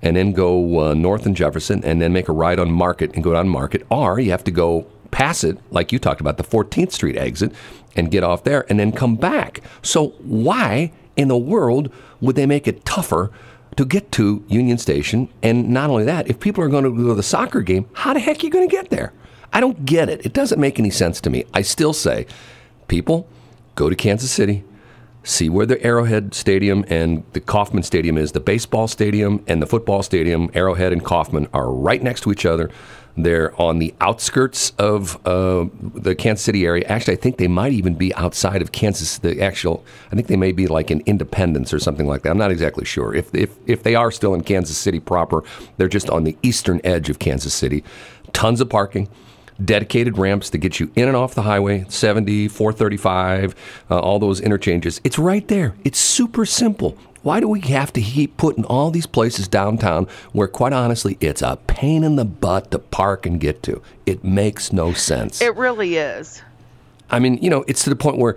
[0.03, 3.23] and then go uh, north in Jefferson and then make a ride on Market and
[3.23, 6.45] go down Market, or you have to go pass it, like you talked about, the
[6.45, 7.53] 14th Street exit,
[7.95, 9.61] and get off there and then come back.
[9.83, 13.31] So, why in the world would they make it tougher
[13.77, 15.29] to get to Union Station?
[15.43, 18.15] And not only that, if people are going to go to the soccer game, how
[18.15, 19.13] the heck are you going to get there?
[19.53, 20.25] I don't get it.
[20.25, 21.45] It doesn't make any sense to me.
[21.53, 22.27] I still say,
[22.89, 23.29] people,
[23.75, 24.65] go to Kansas City,
[25.25, 28.33] see where the Arrowhead Stadium and the Kauffman Stadium is.
[28.33, 32.47] The baseball stadium and the football stadium, Arrowhead and Kauffman, are right next to each
[32.47, 32.71] other.
[33.15, 36.87] They're on the outskirts of uh, the Kansas City area.
[36.89, 39.19] Actually, I think they might even be outside of Kansas.
[39.19, 42.31] The actual, I think they may be like in Independence or something like that.
[42.31, 43.15] I'm not exactly sure.
[43.15, 45.45] If if if they are still in Kansas City proper,
[45.77, 47.85] they're just on the eastern edge of Kansas City.
[48.33, 49.09] Tons of parking
[49.65, 53.55] dedicated ramps to get you in and off the highway 70 435
[53.91, 55.01] uh, all those interchanges.
[55.05, 55.75] It's right there.
[55.85, 56.97] It's super simple.
[57.23, 61.41] Why do we have to keep putting all these places downtown where quite honestly it's
[61.41, 63.81] a pain in the butt to park and get to?
[64.07, 65.41] It makes no sense.
[65.41, 66.43] It really is.
[67.11, 68.37] I mean, you know, it's to the point where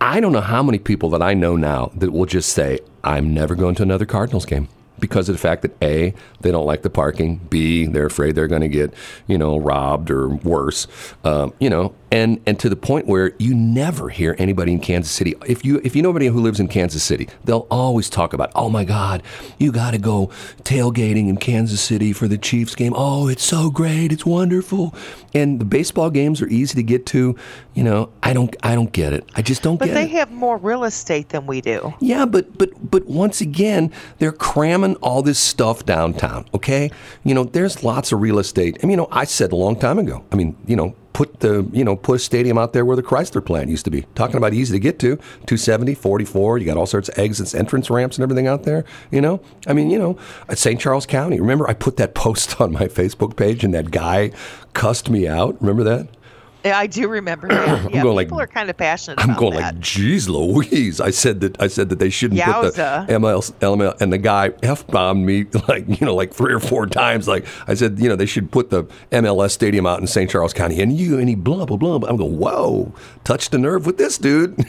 [0.00, 3.32] I don't know how many people that I know now that will just say, I'm
[3.32, 6.82] never going to another Cardinals game because of the fact that A, they don't like
[6.82, 8.92] the parking, B, they're afraid they're going to get,
[9.26, 10.86] you know, robbed or worse,
[11.24, 15.12] um, you know, and, and to the point where you never hear anybody in Kansas
[15.12, 15.34] City.
[15.46, 18.50] If you if you know anybody who lives in Kansas City, they'll always talk about,
[18.54, 19.22] oh my God,
[19.58, 20.28] you got to go
[20.62, 22.94] tailgating in Kansas City for the Chiefs game.
[22.96, 24.94] Oh, it's so great, it's wonderful,
[25.34, 27.36] and the baseball games are easy to get to.
[27.74, 29.28] You know, I don't I don't get it.
[29.34, 29.94] I just don't But get it.
[29.94, 31.92] But they have more real estate than we do.
[32.00, 36.46] Yeah, but but but once again, they're cramming all this stuff downtown.
[36.54, 36.90] Okay,
[37.24, 38.78] you know, there's lots of real estate.
[38.82, 40.24] I mean, you know, I said a long time ago.
[40.32, 43.02] I mean, you know, put the you know put a stadium out there where the
[43.02, 44.02] Chrysler plant used to be.
[44.14, 46.58] Talking about easy to get to, 270, 44.
[46.58, 48.84] You got all sorts of exits, entrance ramps, and everything out there.
[49.10, 50.18] You know, I mean, you know,
[50.54, 50.78] St.
[50.78, 51.40] Charles County.
[51.40, 54.30] Remember, I put that post on my Facebook page, and that guy
[54.74, 55.58] cussed me out.
[55.58, 56.06] Remember that?
[56.66, 57.76] Yeah, I do remember that.
[57.96, 59.32] Yeah, going like- people are kind of passionate about it.
[59.32, 59.74] I'm going that.
[59.74, 61.00] like, geez, Louise.
[61.00, 63.08] I said that I said that they shouldn't put the Yowza.
[63.08, 66.86] MLS, LML, and the guy f bombed me like you know like three or four
[66.86, 67.28] times.
[67.28, 70.28] Like I said, you know they should put the MLS stadium out in St.
[70.28, 71.94] Charles County, and you and he blah blah blah.
[72.08, 72.92] I'm going, whoa,
[73.24, 74.64] touched a nerve with this dude.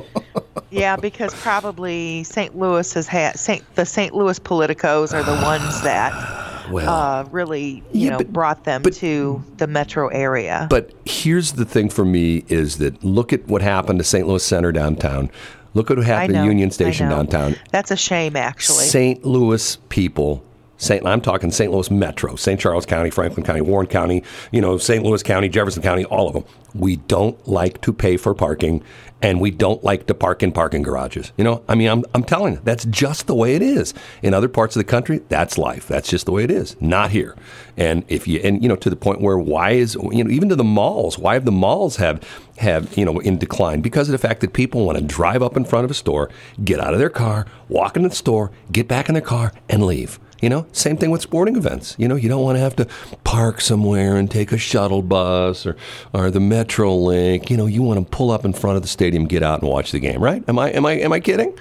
[0.70, 2.58] yeah, because probably St.
[2.58, 3.62] Louis has had St.
[3.76, 4.12] the St.
[4.14, 6.12] Louis politicos are the ones that
[6.72, 10.66] well, uh, really you Yeah, know but- brought them but- to the metro area.
[10.70, 14.26] But here's the thing for me is that look at what happened to St.
[14.26, 15.30] Louis Center downtown.
[15.74, 17.54] Look at what happened know, to Union Station downtown.
[17.70, 18.84] That's a shame, actually.
[18.86, 19.24] St.
[19.24, 20.42] Louis people.
[20.78, 21.06] St.
[21.06, 21.70] I'm talking St.
[21.70, 22.58] Louis Metro, St.
[22.58, 25.04] Charles County, Franklin County, Warren County, you know, St.
[25.04, 26.44] Louis County, Jefferson County, all of them.
[26.74, 28.82] We don't like to pay for parking
[29.22, 31.32] and we don't like to park in parking garages.
[31.36, 33.92] You know, I mean, I'm, I'm telling you, that's just the way it is.
[34.22, 35.86] In other parts of the country, that's life.
[35.86, 36.80] That's just the way it is.
[36.80, 37.36] Not here.
[37.76, 40.48] And if you, and, you know, to the point where why is, you know, even
[40.48, 42.22] to the malls, why have the malls have,
[42.58, 43.80] have, you know, in decline?
[43.80, 46.30] Because of the fact that people want to drive up in front of a store,
[46.64, 49.84] get out of their car, walk into the store, get back in their car, and
[49.84, 50.18] leave.
[50.40, 51.94] You know, same thing with sporting events.
[51.98, 52.86] You know, you don't want to have to
[53.24, 55.76] park somewhere and take a shuttle bus or,
[56.14, 57.50] or the Metro Link.
[57.50, 59.70] You know, you want to pull up in front of the stadium, get out and
[59.70, 60.42] watch the game, right?
[60.48, 61.58] Am I am I am I kidding?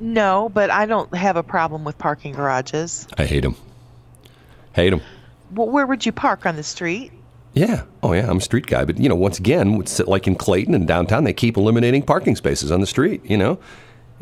[0.00, 3.06] No, but I don't have a problem with parking garages.
[3.16, 3.56] I hate them.
[4.72, 5.00] Hate them.
[5.52, 7.12] Well, where would you park on the street?
[7.54, 7.84] Yeah.
[8.02, 8.28] Oh, yeah.
[8.28, 11.32] I'm a street guy, but you know, once again, like in Clayton and downtown, they
[11.32, 13.24] keep eliminating parking spaces on the street.
[13.24, 13.58] You know,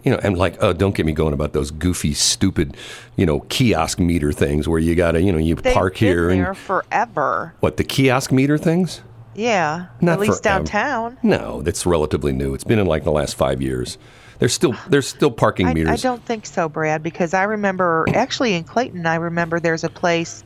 [0.04, 2.76] you know, and like, oh, don't get me going about those goofy, stupid,
[3.16, 6.28] you know, kiosk meter things where you gotta, you know, you They've park been here
[6.28, 7.54] there and forever.
[7.60, 9.02] what the kiosk meter things?
[9.34, 10.58] Yeah, Not at least forever.
[10.64, 11.18] downtown.
[11.22, 12.54] No, that's relatively new.
[12.54, 13.96] It's been in like the last five years.
[14.38, 15.90] There's still there's still parking I, meters.
[15.90, 19.90] I don't think so, Brad, because I remember actually in Clayton, I remember there's a
[19.90, 20.44] place,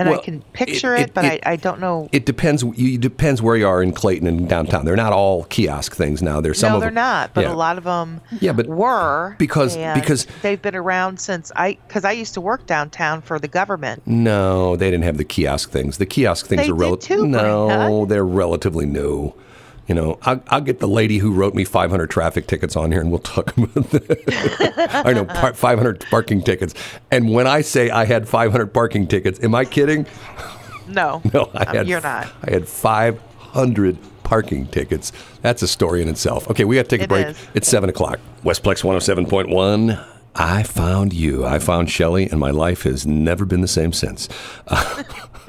[0.00, 2.08] and Well, I can picture it- it, it- but it- I, I don't know.
[2.10, 2.62] It depends.
[2.62, 4.84] You it depends where you are in Clayton and downtown.
[4.86, 6.40] They're not all kiosk things now.
[6.40, 6.94] There's some no, of they're them.
[6.94, 7.52] not, but yeah.
[7.52, 12.04] a lot of them Yeah, but were because- because- they've been around since I because
[12.04, 14.02] I used to work downtown for the government.
[14.06, 15.98] No, they didn't have the kiosk things.
[15.98, 19.34] The kiosk things They are did relatively no, they're relatively new.
[19.90, 23.00] You know, I'll, I'll get the lady who wrote me 500 traffic tickets on here,
[23.00, 25.02] and we'll talk about that.
[25.04, 26.74] I know par- 500 parking tickets.
[27.10, 30.06] And when I say I had 500 parking tickets, am I kidding?
[30.86, 31.88] No, No, I um, had.
[31.88, 32.30] you're not.
[32.44, 35.10] I had 500 parking tickets.
[35.42, 36.48] That's a story in itself.
[36.48, 37.26] Okay, we got to take a It break.
[37.26, 37.48] is.
[37.54, 38.20] It's seven o'clock.
[38.44, 40.06] Westplex 107.1.
[40.36, 41.44] I found you.
[41.44, 44.28] I found Shelly, and my life has never been the same since.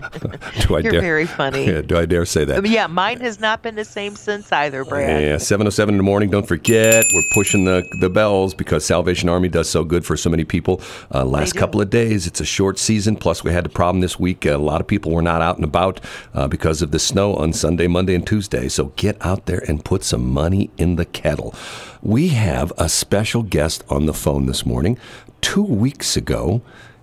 [0.67, 1.01] do I You're dare?
[1.01, 1.65] very funny.
[1.65, 2.65] Yeah, do I dare say that?
[2.65, 5.21] Yeah, mine has not been the same since either, Brad.
[5.23, 6.29] Yeah, 707 in the morning.
[6.29, 10.29] Don't forget, we're pushing the, the bells because Salvation Army does so good for so
[10.29, 10.81] many people.
[11.13, 13.15] Uh, last couple of days, it's a short season.
[13.15, 14.45] Plus, we had the problem this week.
[14.45, 15.99] a lot of people were not out and about
[16.33, 18.67] uh, because of the snow on Sunday, Monday, and Tuesday.
[18.67, 21.53] So get out there and put some money in the kettle.
[22.01, 24.97] We have a special guest on the phone this morning.
[25.41, 26.61] Two weeks ago,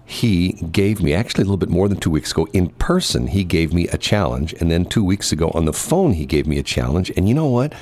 [0.08, 3.44] he gave me actually a little bit more than two weeks ago in person he
[3.44, 6.58] gave me a challenge and then two weeks ago on the phone he gave me
[6.58, 7.72] a challenge and you know what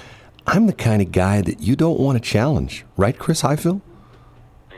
[0.47, 3.81] i'm the kind of guy that you don't want to challenge right chris highfield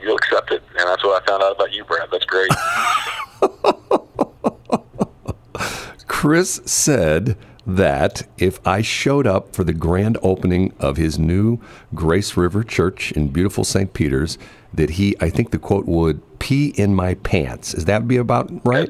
[0.01, 2.07] You'll accept it, and that's what I found out about you, Brad.
[2.09, 2.49] That's great.
[6.07, 11.57] chris said that if i showed up for the grand opening of his new
[11.95, 14.37] grace river church in beautiful st peter's
[14.73, 18.49] that he i think the quote would pee in my pants is that be about
[18.65, 18.89] right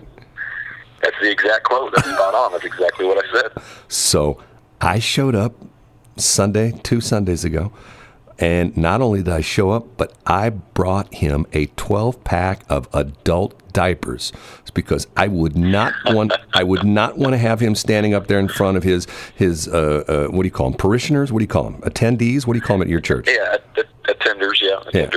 [1.02, 1.94] That's the exact quote.
[1.96, 2.52] That's spot on.
[2.52, 3.64] That's exactly what I said.
[3.88, 4.42] So
[4.82, 5.54] I showed up
[6.18, 7.72] Sunday, two Sundays ago,
[8.38, 12.88] and not only did I show up, but I brought him a 12 pack of
[12.94, 14.32] adult diapers
[14.62, 18.28] It's because I would not want I would not want to have him standing up
[18.28, 21.40] there in front of his his uh, uh, what do you call them parishioners what
[21.40, 23.58] do you call them attendees what do you call them at your church Yeah,
[24.08, 24.60] attenders.
[24.62, 25.10] Yeah, Yeah.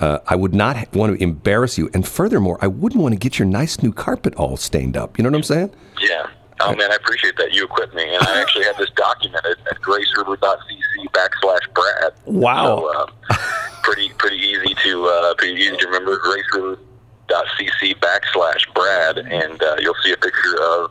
[0.00, 3.38] Uh, I would not want to embarrass you, and furthermore, I wouldn't want to get
[3.38, 5.18] your nice new carpet all stained up.
[5.18, 5.74] You know what I'm saying?
[6.00, 6.26] Yeah.
[6.60, 7.52] Oh man, I appreciate that.
[7.54, 12.12] You equipped me, and I actually have this documented at graceriver.cc backslash Brad.
[12.26, 12.78] Wow.
[12.78, 13.36] So, uh,
[13.82, 16.18] pretty pretty easy to uh, pretty easy to remember.
[16.18, 20.90] graceriver.cc backslash Brad, and uh, you'll see a picture of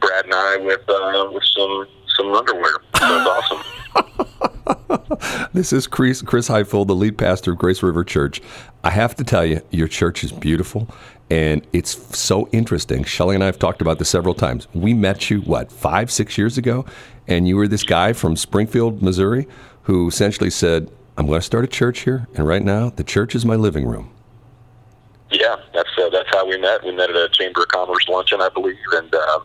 [0.00, 2.74] Brad and I with uh, with some some underwear.
[2.92, 4.26] That's awesome.
[5.52, 8.40] This is Chris, Chris Highfield, the lead pastor of Grace River Church.
[8.82, 10.88] I have to tell you, your church is beautiful
[11.30, 13.04] and it's so interesting.
[13.04, 14.68] Shelly and I have talked about this several times.
[14.74, 16.84] We met you, what, five, six years ago?
[17.26, 19.48] And you were this guy from Springfield, Missouri,
[19.84, 23.34] who essentially said, I'm going to start a church here, and right now, the church
[23.34, 24.10] is my living room.
[25.30, 26.84] Yeah, that's uh, that's how we met.
[26.84, 29.40] We met at a Chamber of Commerce luncheon, I believe, and uh,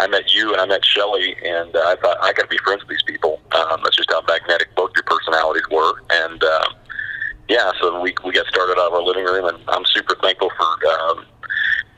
[0.00, 2.58] I met you and I met Shelley, and uh, I thought I got to be
[2.64, 3.40] friends with these people.
[3.52, 6.68] Um, that's just how magnetic both your personalities were, and uh,
[7.48, 10.50] yeah, so we we got started out of our living room, and I'm super thankful
[10.56, 11.26] for um,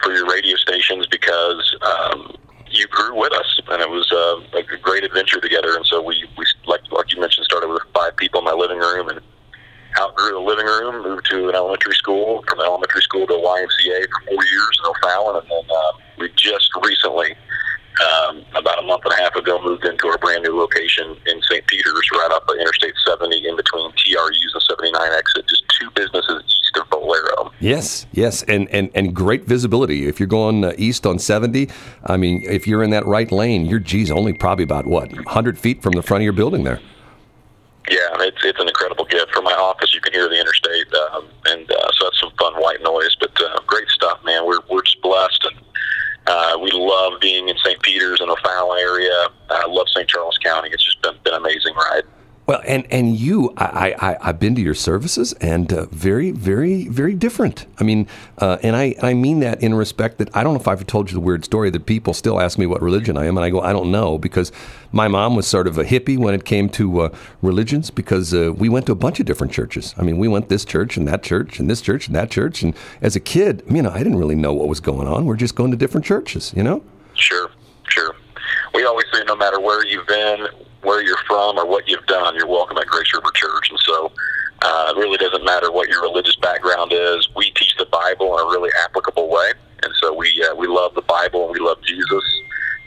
[0.03, 2.37] for your radio stations because um,
[2.71, 5.77] you grew with us, and it was uh, a great adventure together.
[5.77, 8.79] And so we we like like you mentioned started with five people in my living
[8.79, 9.21] room, and
[9.99, 14.21] outgrew the living room, moved to an elementary school, from elementary school to YMCA for
[14.27, 17.35] four years in O'Fallon, and then uh, we just recently,
[18.01, 21.43] um, about a month and a half ago, moved into our brand new location in
[21.43, 21.67] St.
[21.67, 25.91] Peter's, right off of Interstate 70, in between TR Hughes and 79 exit, just two
[25.95, 27.52] businesses east of Bolero.
[27.63, 30.09] Yes, yes, and, and, and great visibility.
[30.09, 31.69] If you're going uh, east on 70,
[32.05, 35.59] I mean, if you're in that right lane, you're, geez, only probably about, what, 100
[35.59, 36.81] feet from the front of your building there.
[37.89, 39.33] Yeah, it's it's an incredible gift.
[39.33, 42.55] From my office, you can hear the interstate, um, and uh, so that's some fun
[42.55, 43.17] white noise.
[43.19, 44.47] But uh, great stuff, man.
[44.47, 45.67] We're we're just blessed, and
[46.29, 47.83] uh, we love being in St.
[47.83, 49.29] Peter's and O'Fallon area.
[49.51, 50.09] I love St.
[50.09, 50.71] Charles County.
[50.73, 52.05] It's just been been an amazing ride.
[52.47, 56.89] Well, and and you, I, I I've been to your services, and uh, very, very,
[56.89, 57.67] very different.
[57.79, 58.07] I mean,
[58.39, 61.11] uh, and I I mean that in respect that I don't know if I've told
[61.11, 63.51] you the weird story that people still ask me what religion I am, and I
[63.51, 64.53] go I don't know because
[64.93, 68.53] my mom was sort of a hippie when it came to uh, religions because uh,
[68.53, 69.95] we went to a bunch of different churches.
[69.97, 72.63] I mean, we went this church and that church and this church and that church,
[72.63, 75.25] and as a kid, you know, I didn't really know what was going on.
[75.25, 76.83] We're just going to different churches, you know.
[77.15, 77.51] Sure,
[77.89, 78.15] sure.
[78.75, 80.49] We always say no matter where you've been,
[80.83, 83.71] where you're from, or what you've done, you're welcome at Grace River Church.
[83.71, 84.13] And so
[84.63, 87.29] uh, it really doesn't matter what your religious background is.
[87.35, 89.53] We teach the Bible in a really applicable way.
[89.83, 92.25] And so we, uh, we love the Bible and we love Jesus.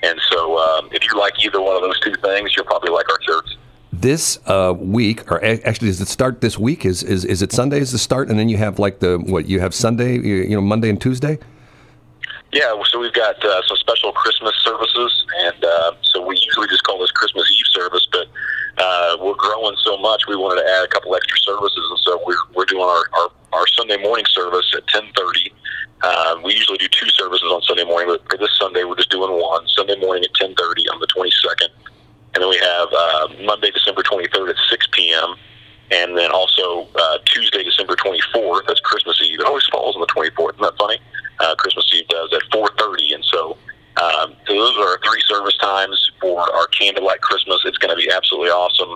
[0.04, 3.10] And so um, if you like either one of those two things, you'll probably like
[3.10, 3.58] our church.
[3.91, 6.86] This uh, week, or actually, does it start this week?
[6.86, 7.80] Is, is is it Sunday?
[7.80, 9.48] Is the start, and then you have like the what?
[9.48, 11.39] You have Sunday, you know, Monday and Tuesday.
[12.52, 16.84] Yeah, so we've got uh, some special Christmas services, and uh, so we usually just
[16.84, 17.45] call this Christmas
[17.76, 18.28] service, but
[18.78, 22.22] uh, we're growing so much, we wanted to add a couple extra services, and so
[22.26, 25.54] we're, we're doing our, our, our Sunday morning service at 1030.
[26.02, 29.32] Uh, we usually do two services on Sunday morning, but this Sunday, we're just doing
[29.32, 29.68] one.
[29.68, 31.70] Sunday morning at 1030 on the 22nd,
[32.34, 35.36] and then we have uh, Monday, December 23rd at 6 p.m.,
[35.92, 39.40] and then also uh, Tuesday, December 24th, that's Christmas Eve.
[39.40, 40.56] It always falls on the 24th.
[40.56, 40.98] Isn't that funny?
[41.40, 43.58] uh, Christmas Eve does at 4:30, and so.
[43.98, 47.62] Um, so those are our three service times for our candlelight Christmas.
[47.64, 48.90] It's going to be absolutely awesome.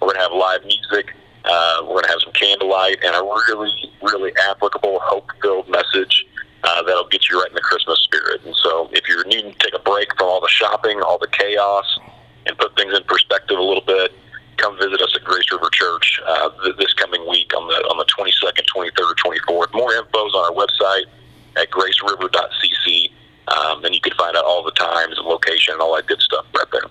[0.00, 1.12] We're going to have live music.
[1.44, 6.24] Uh, we're going to have some candlelight and a really, really applicable, hope-filled message
[6.62, 8.42] uh, that'll get you right in the Christmas spirit.
[8.44, 11.26] And so, if you're needing to take a break from all the shopping, all the
[11.32, 11.98] chaos,
[12.46, 14.12] and put things in perspective a little bit,
[14.58, 18.06] come visit us at Grace River Church uh, this coming week on the on the
[18.06, 19.74] 22nd, 23rd, 24th.
[19.74, 21.10] More info is on our website
[21.56, 23.10] at graceriver.cc.
[23.46, 26.20] Um, and you can find out all the times and location and all that good
[26.20, 26.90] stuff right there.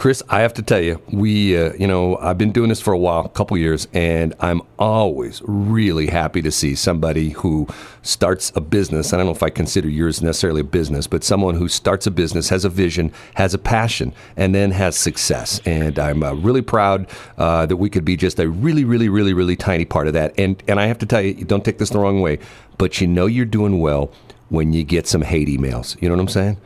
[0.00, 2.94] Chris, I have to tell you, we, uh, you know, I've been doing this for
[2.94, 7.68] a while, a couple years, and I'm always really happy to see somebody who
[8.00, 9.12] starts a business.
[9.12, 12.10] I don't know if I consider yours necessarily a business, but someone who starts a
[12.10, 15.60] business, has a vision, has a passion, and then has success.
[15.66, 19.34] And I'm uh, really proud uh, that we could be just a really, really, really,
[19.34, 20.32] really tiny part of that.
[20.38, 22.38] And and I have to tell you, don't take this the wrong way,
[22.78, 24.10] but you know you're doing well
[24.48, 26.00] when you get some hate emails.
[26.00, 26.56] You know what I'm saying?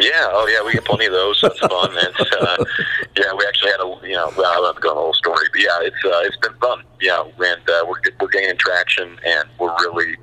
[0.00, 1.40] Yeah, oh yeah, we get plenty of those.
[1.42, 1.90] It's fun.
[1.96, 2.64] It's uh,
[3.16, 5.46] yeah, we actually had a you know well, I won't go on the whole story,
[5.50, 6.84] but yeah, it's uh, it's been fun.
[7.00, 10.16] Yeah, and uh, we're we're gaining traction, and we're really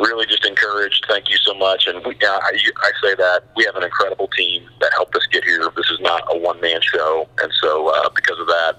[0.00, 1.06] really just encouraged.
[1.08, 1.88] Thank you so much.
[1.88, 5.26] And we, uh, I, I say that we have an incredible team that helped us
[5.32, 5.68] get here.
[5.74, 8.76] This is not a one man show, and so uh, because of that,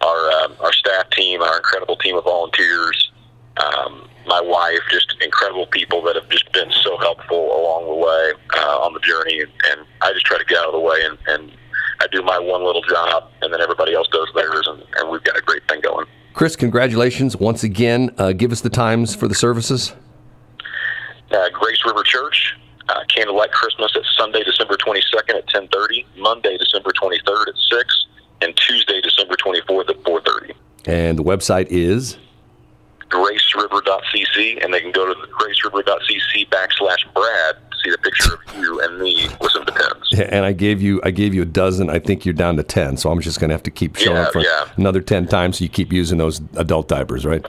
[0.00, 3.12] our um, our staff team, our incredible team of volunteers.
[3.58, 8.32] Um, my wife, just incredible people that have just been so helpful along the way
[8.56, 9.40] uh, on the journey.
[9.40, 11.52] And I just try to get out of the way and, and
[12.00, 15.24] I do my one little job, and then everybody else does theirs, and, and we've
[15.24, 16.06] got a great thing going.
[16.34, 18.10] Chris, congratulations once again.
[18.18, 19.94] Uh, give us the times for the services.
[21.30, 22.54] Uh, Grace River Church,
[22.88, 28.06] uh, Candlelight Christmas at Sunday, December 22nd at 10:30, Monday, December 23rd at 6,
[28.42, 30.52] and Tuesday, December 24th at 4:30.
[30.84, 32.18] And the website is
[33.08, 38.56] graceriver.cc, and they can go to the graceriver.cc backslash Brad to see the picture of
[38.58, 40.12] you and me with some depends.
[40.12, 41.88] Yeah, and I gave you I gave you a dozen.
[41.90, 44.16] I think you're down to ten, so I'm just going to have to keep showing
[44.16, 44.68] Yeah, up for yeah.
[44.76, 45.58] another ten times.
[45.58, 47.44] So you keep using those adult diapers, right?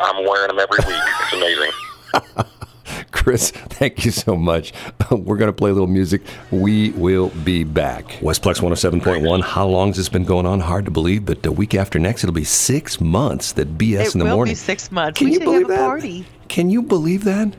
[0.00, 1.02] I'm wearing them every week.
[1.22, 1.70] It's amazing.
[3.12, 4.72] Chris, thank you so much.
[5.10, 6.20] We're going to play a little music.
[6.50, 8.04] We will be back.
[8.20, 9.42] Westplex 107.1.
[9.42, 10.60] How long has this been going on?
[10.60, 14.14] Hard to believe, but the week after next, it'll be six months that BS it
[14.14, 14.52] in the will morning.
[14.52, 15.18] be six months.
[15.18, 15.78] Can we you believe have a that?
[15.78, 16.26] party.
[16.48, 17.54] Can you believe that?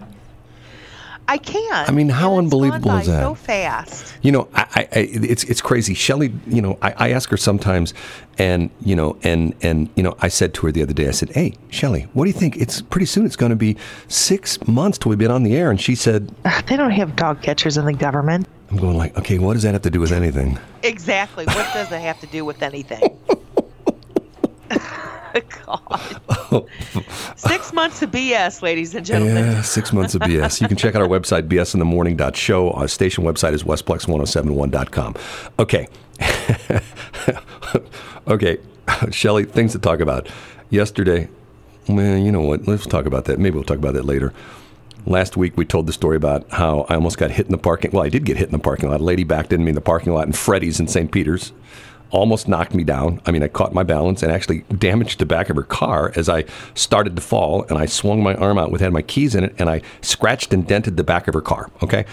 [1.28, 1.90] I can't.
[1.90, 3.22] I mean, how unbelievable is that?
[3.22, 4.16] So fast.
[4.22, 5.94] You know, I, I, it's it's crazy.
[5.94, 7.94] Shelley, you know, I, I ask her sometimes,
[8.38, 11.12] and you know, and and you know, I said to her the other day, I
[11.12, 12.58] said, "Hey, Shelley, what do you think?
[12.58, 13.26] It's pretty soon.
[13.26, 13.76] It's going to be
[14.08, 16.30] six months till we've been on the air." And she said,
[16.68, 18.48] They don't have dog catchers in the government.
[18.70, 21.46] "I'm going like, okay, what does that have to do with anything?" Exactly.
[21.46, 23.02] What does it have to do with anything?
[25.42, 26.68] God.
[27.36, 29.46] Six months of BS, ladies and gentlemen.
[29.46, 30.62] Yeah, six months of BS.
[30.62, 32.72] You can check out our website, bsinthemorning.show.
[32.72, 35.16] Our station website is westplex1071.com.
[35.60, 35.88] Okay.
[38.28, 38.58] okay.
[39.12, 40.28] Shelly, things to talk about.
[40.70, 41.30] Yesterday,
[41.88, 42.68] well, you know what?
[42.68, 43.40] Let's talk about that.
[43.40, 44.34] Maybe we'll talk about that later.
[45.06, 47.92] Last week, we told the story about how I almost got hit in the parking.
[47.92, 49.02] Well, I did get hit in the parking lot.
[49.02, 51.12] A lady backed into me in the parking lot in Freddy's in St.
[51.12, 51.52] Peter's.
[52.12, 53.22] Almost knocked me down.
[53.26, 56.30] I mean, I caught my balance and actually damaged the back of her car as
[56.30, 57.66] I started to fall.
[57.70, 60.54] And I swung my arm out with had my keys in it, and I scratched
[60.54, 61.70] and dented the back of her car.
[61.84, 62.06] Okay,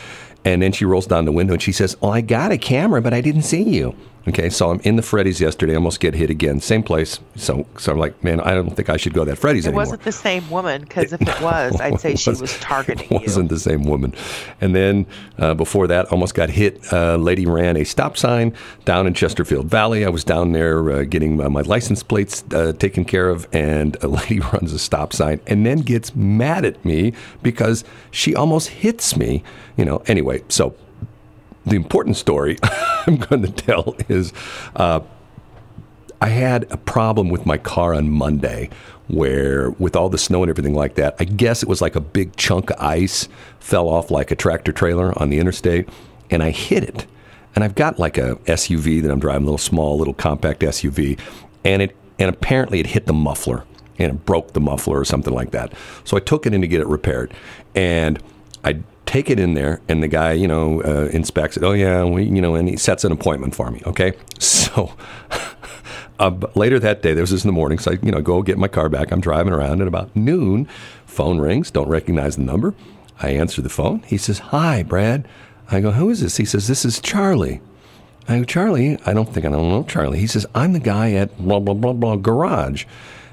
[0.44, 3.00] and then she rolls down the window and she says, "Oh, I got a camera,
[3.00, 3.94] but I didn't see you."
[4.28, 5.74] Okay, so I'm in the Freddy's yesterday.
[5.74, 6.60] Almost get hit again.
[6.60, 7.18] Same place.
[7.34, 9.70] So, so I'm like, man, I don't think I should go to that Freddy's It
[9.70, 9.82] anymore.
[9.82, 13.22] It wasn't the same woman because if it was, I'd say she was targeting It
[13.22, 14.14] wasn't the same woman.
[14.60, 15.06] And then
[15.38, 16.80] uh, before that, almost got hit.
[16.92, 18.54] A lady ran a stop sign
[18.84, 20.04] down in Chesterfield Valley.
[20.04, 23.96] I was down there uh, getting uh, my license plates uh, taken care of, and
[24.02, 27.12] a lady runs a stop sign and then gets mad at me
[27.42, 29.42] because she almost hits me.
[29.76, 30.02] You know.
[30.06, 30.76] Anyway, so
[31.66, 32.58] the important story
[33.06, 34.32] I'm going to tell is.
[34.74, 35.00] Uh,
[36.20, 38.70] I had a problem with my car on Monday
[39.08, 42.00] where, with all the snow and everything like that, I guess it was like a
[42.00, 45.88] big chunk of ice fell off like a tractor trailer on the interstate,
[46.30, 47.06] and I hit it.
[47.56, 51.18] And I've got like a SUV that I'm driving, a little small, little compact SUV,
[51.64, 53.64] and it and apparently it hit the muffler
[53.98, 55.72] and it broke the muffler or something like that.
[56.04, 57.34] So I took it in to get it repaired,
[57.74, 58.22] and
[58.64, 58.80] I
[59.12, 61.62] take it in there, and the guy, you know, uh, inspects it.
[61.62, 63.82] Oh yeah, we, you know, and he sets an appointment for me.
[63.86, 64.94] Okay, so.
[66.18, 68.42] Uh, later that day, there was this in the morning, so I, you know, go
[68.42, 69.10] get my car back.
[69.10, 70.68] I'm driving around, and about noon,
[71.04, 71.68] phone rings.
[71.68, 72.74] Don't recognize the number.
[73.20, 74.04] I answer the phone.
[74.06, 75.26] He says, "Hi, Brad."
[75.68, 77.60] I go, "Who is this?" He says, "This is Charlie."
[78.28, 81.12] I go, "Charlie, I don't think I don't know Charlie." He says, "I'm the guy
[81.14, 82.84] at blah blah blah blah garage,"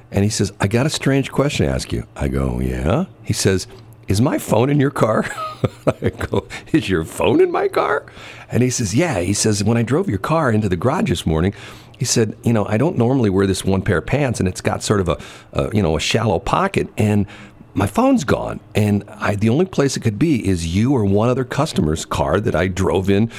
[0.09, 3.33] and he says, "I got a strange question to ask you." I go, "Yeah." He
[3.33, 3.67] says,
[4.09, 5.25] "Is my phone in your car?"
[6.01, 8.05] I go, "Is your phone in my car?"
[8.51, 11.25] And he says, "Yeah." He says, "When I drove your car into the garage this
[11.25, 11.53] morning."
[11.97, 14.61] He said, "You know, I don't normally wear this one pair of pants, and it's
[14.61, 15.17] got sort of a,
[15.53, 17.25] a you know, a shallow pocket, and
[17.73, 21.29] my phone's gone, and I, the only place it could be is you or one
[21.29, 23.31] other customer's car that I drove in,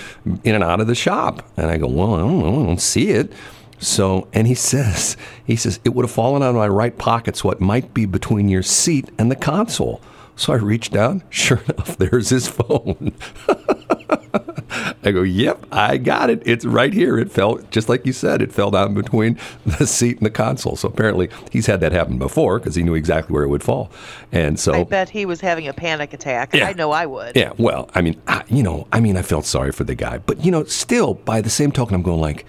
[0.45, 3.11] in and out of the shop." And I go, "Well, I don't I don't see
[3.11, 3.33] it."
[3.81, 7.35] So, and he says, he says it would have fallen out of my right pocket,
[7.37, 10.03] so it might be between your seat and the console.
[10.41, 11.23] So I reached down.
[11.29, 13.13] Sure enough, there's his phone.
[15.05, 16.43] I go, yep, I got it.
[16.47, 17.19] It's right here.
[17.19, 20.77] It fell, just like you said, it fell down between the seat and the console.
[20.77, 23.91] So apparently he's had that happen before because he knew exactly where it would fall.
[24.33, 26.55] And so I bet he was having a panic attack.
[26.55, 26.69] Yeah.
[26.69, 27.37] I know I would.
[27.37, 30.19] yeah, well, I mean, I, you know, I mean, I felt sorry for the guy,
[30.19, 32.47] but you know, still, by the same token, I'm going like,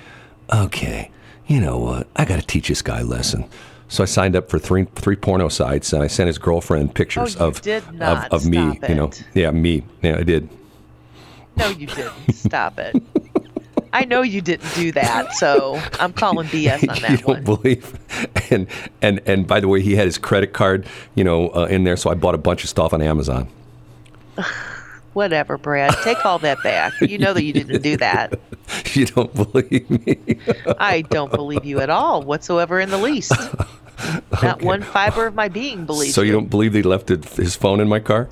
[0.54, 1.12] okay,
[1.46, 2.08] you know what?
[2.16, 3.50] I got to teach this guy a lesson.
[3.92, 7.36] So I signed up for three three porno sites, and I sent his girlfriend pictures
[7.36, 8.76] Oh, of of, of me.
[8.78, 9.84] Stop You know, yeah, me.
[10.02, 10.48] Yeah, I did.
[11.58, 12.34] No, you didn't.
[12.34, 12.96] Stop it.
[13.92, 17.12] I know you didn't do that, so I'm calling BS on that one.
[17.12, 17.44] you don't one.
[17.44, 18.00] believe
[18.50, 18.68] and
[19.02, 20.86] and and by the way he had his credit card
[21.16, 23.48] you know uh, in there so i bought a bunch of stuff on amazon
[25.14, 25.94] Whatever, Brad.
[26.06, 26.94] Take all that back.
[27.02, 28.40] You know that you didn't do that.
[28.94, 30.40] you don't believe me
[30.80, 33.34] I don't believe you at all, whatsoever in the least.
[34.42, 37.56] Not one fiber of my being believes so you don't believe they left it, his
[37.56, 38.30] phone in my car?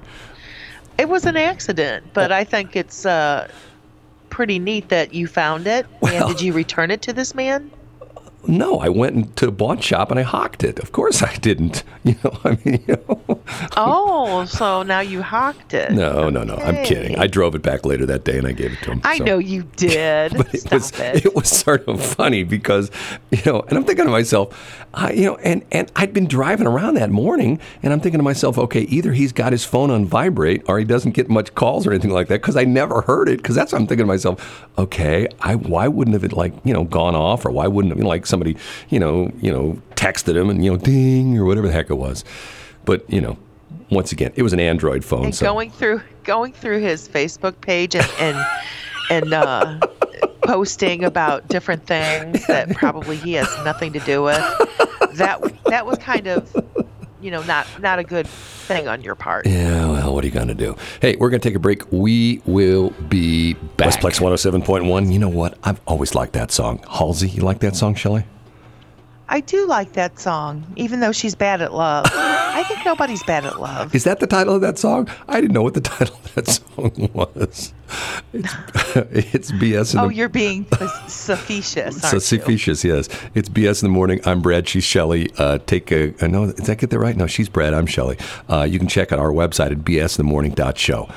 [0.98, 3.48] It was an accident, but I think it's uh,
[4.30, 5.86] pretty neat that you found it.
[6.02, 7.72] Well- and did you return it to this man?
[8.48, 11.84] No i went to a pawn shop and i hawked it of course i didn't
[12.04, 13.40] you know i mean you know
[13.78, 15.92] Oh, so now you hawked it.
[15.92, 18.72] no no no i'm kidding i drove it back later that day and i gave
[18.74, 19.24] it to him I so.
[19.26, 20.36] know you did.
[20.38, 21.26] but it Stop was it.
[21.26, 21.36] it.
[21.36, 22.92] was sort of funny because
[23.32, 26.68] you know, and I'm thinking to myself, I, you know, and and I'd been driving
[26.68, 30.06] around that morning, and I'm thinking to myself, okay, either he's got his phone on
[30.06, 33.30] vibrate or he doesn't get much calls or anything like that because I never heard
[33.30, 33.38] it.
[33.38, 34.68] Because that's what I'm thinking to myself.
[34.78, 37.98] Okay, I why wouldn't have it like you know gone off or why wouldn't have
[37.98, 38.56] you know, like somebody
[38.90, 41.96] you know you know texted him and you know ding or whatever the heck it
[41.96, 42.24] was,
[42.86, 43.38] but you know.
[43.92, 45.26] Once again, it was an Android phone.
[45.26, 48.38] and so going through going through his Facebook page and and,
[49.10, 49.80] and uh,
[50.44, 54.38] posting about different things that probably he has nothing to do with.
[55.14, 56.56] That that was kind of
[57.22, 59.46] you know not not a good thing on your part.
[59.46, 60.76] Yeah, well, what are you going to do?
[61.02, 61.92] Hey, we're going to take a break.
[61.92, 63.90] We will be back.
[63.90, 65.12] Westplex 107.1.
[65.12, 65.58] You know what?
[65.64, 66.84] I've always liked that song.
[66.90, 68.26] Halsey, you like that song, Shelley?
[69.32, 72.06] I do like that song, even though she's bad at love.
[72.12, 73.94] I think nobody's bad at love.
[73.94, 75.08] Is that the title of that song?
[75.28, 77.74] I didn't know what the title of that song was.
[78.34, 78.54] It's,
[79.30, 82.40] it's BS in Oh, the you're being facetious, So aren't you?
[82.40, 83.08] facetious, yes.
[83.36, 84.20] It's BS in the morning.
[84.26, 84.68] I'm Brad.
[84.68, 85.30] She's Shelley.
[85.38, 87.16] Uh, take a, uh, no, did I get that right?
[87.16, 87.74] No, she's Brad.
[87.76, 88.18] I'm Shelley.
[88.50, 91.08] Uh, you can check out our website at bsinthemorning.show.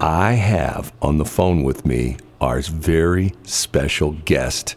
[0.00, 4.74] I have on the phone with me our very special guest.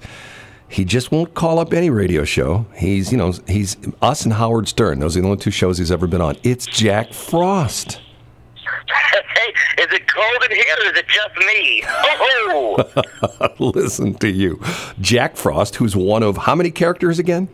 [0.73, 2.65] He just won't call up any radio show.
[2.75, 4.97] He's, you know, he's us and Howard Stern.
[4.97, 6.35] Those are the only two shows he's ever been on.
[6.41, 8.01] It's Jack Frost.
[8.55, 9.53] hey,
[9.83, 11.83] is it cold in here or is it just me?
[11.85, 14.59] Oh, Listen to you.
[14.99, 17.49] Jack Frost, who's one of how many characters again?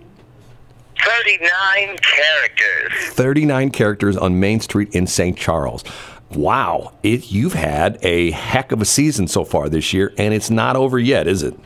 [1.05, 3.13] 39 characters.
[3.15, 5.38] 39 characters on Main Street in St.
[5.38, 5.84] Charles.
[6.32, 10.49] Wow, it, you've had a heck of a season so far this year, and it's
[10.49, 11.59] not over yet, is it?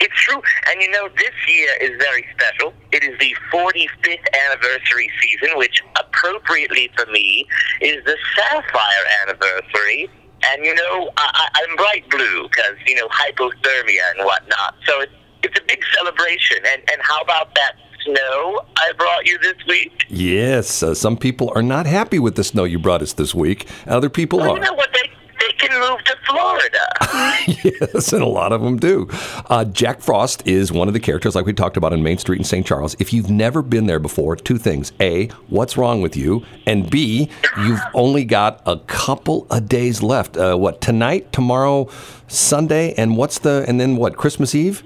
[0.00, 0.40] It's true.
[0.70, 2.72] And you know, this year is very special.
[2.92, 7.46] It is the 45th anniversary season, which appropriately for me
[7.80, 10.08] is the Sapphire anniversary.
[10.46, 14.74] And you know, I, I- I'm bright blue because, you know, hypothermia and whatnot.
[14.86, 16.58] So it's, it's a big celebration.
[16.72, 17.72] And, and how about that
[18.04, 20.04] snow I brought you this week?
[20.08, 23.68] Yes, uh, some people are not happy with the snow you brought us this week.
[23.86, 24.54] Other people Well, are.
[24.54, 24.90] you know what?
[24.92, 25.10] They,
[25.40, 26.78] they can move to Florida.
[27.92, 29.08] yes, and a lot of them do.
[29.48, 32.38] Uh, Jack Frost is one of the characters, like we talked about in Main Street
[32.38, 32.66] in St.
[32.66, 32.96] Charles.
[32.98, 37.28] If you've never been there before, two things: a, what's wrong with you, and b,
[37.58, 40.36] you've only got a couple of days left.
[40.36, 41.88] Uh, what tonight, tomorrow,
[42.26, 44.16] Sunday, and what's the and then what?
[44.16, 44.82] Christmas Eve.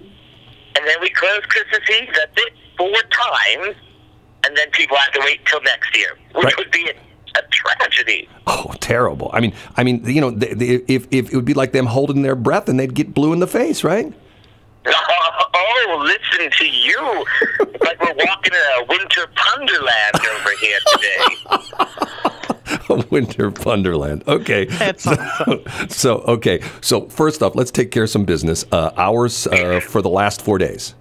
[0.76, 2.08] and then we close Christmas Eve.
[2.14, 3.76] That's it, four times,
[4.46, 6.56] and then people have to wait till next year, which Right.
[6.58, 6.94] would be a,
[7.36, 8.28] a tragedy.
[8.46, 9.30] Oh, terrible!
[9.32, 11.86] I mean, I mean, you know, they, they, if if it would be like them
[11.86, 14.12] holding their breath and they'd get blue in the face, right?
[15.54, 17.24] Oh, listen to you!
[17.80, 22.22] Like we're walking in a winter wonderland over here today.
[22.88, 24.24] A winter Wonderland.
[24.26, 24.64] Okay.
[24.64, 26.62] That's so, so, okay.
[26.80, 28.64] So first off, let's take care of some business.
[28.72, 30.94] Uh, hours uh, for the last four days.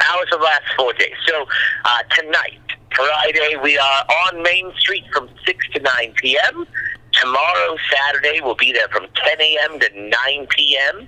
[0.00, 1.14] Hours of the last four days.
[1.26, 1.46] So
[1.84, 2.58] uh, tonight,
[2.94, 6.66] Friday, we are on Main Street from six to nine p.m.
[7.12, 9.78] Tomorrow, Saturday, we'll be there from 10 a.m.
[9.80, 11.06] to 9 p.m.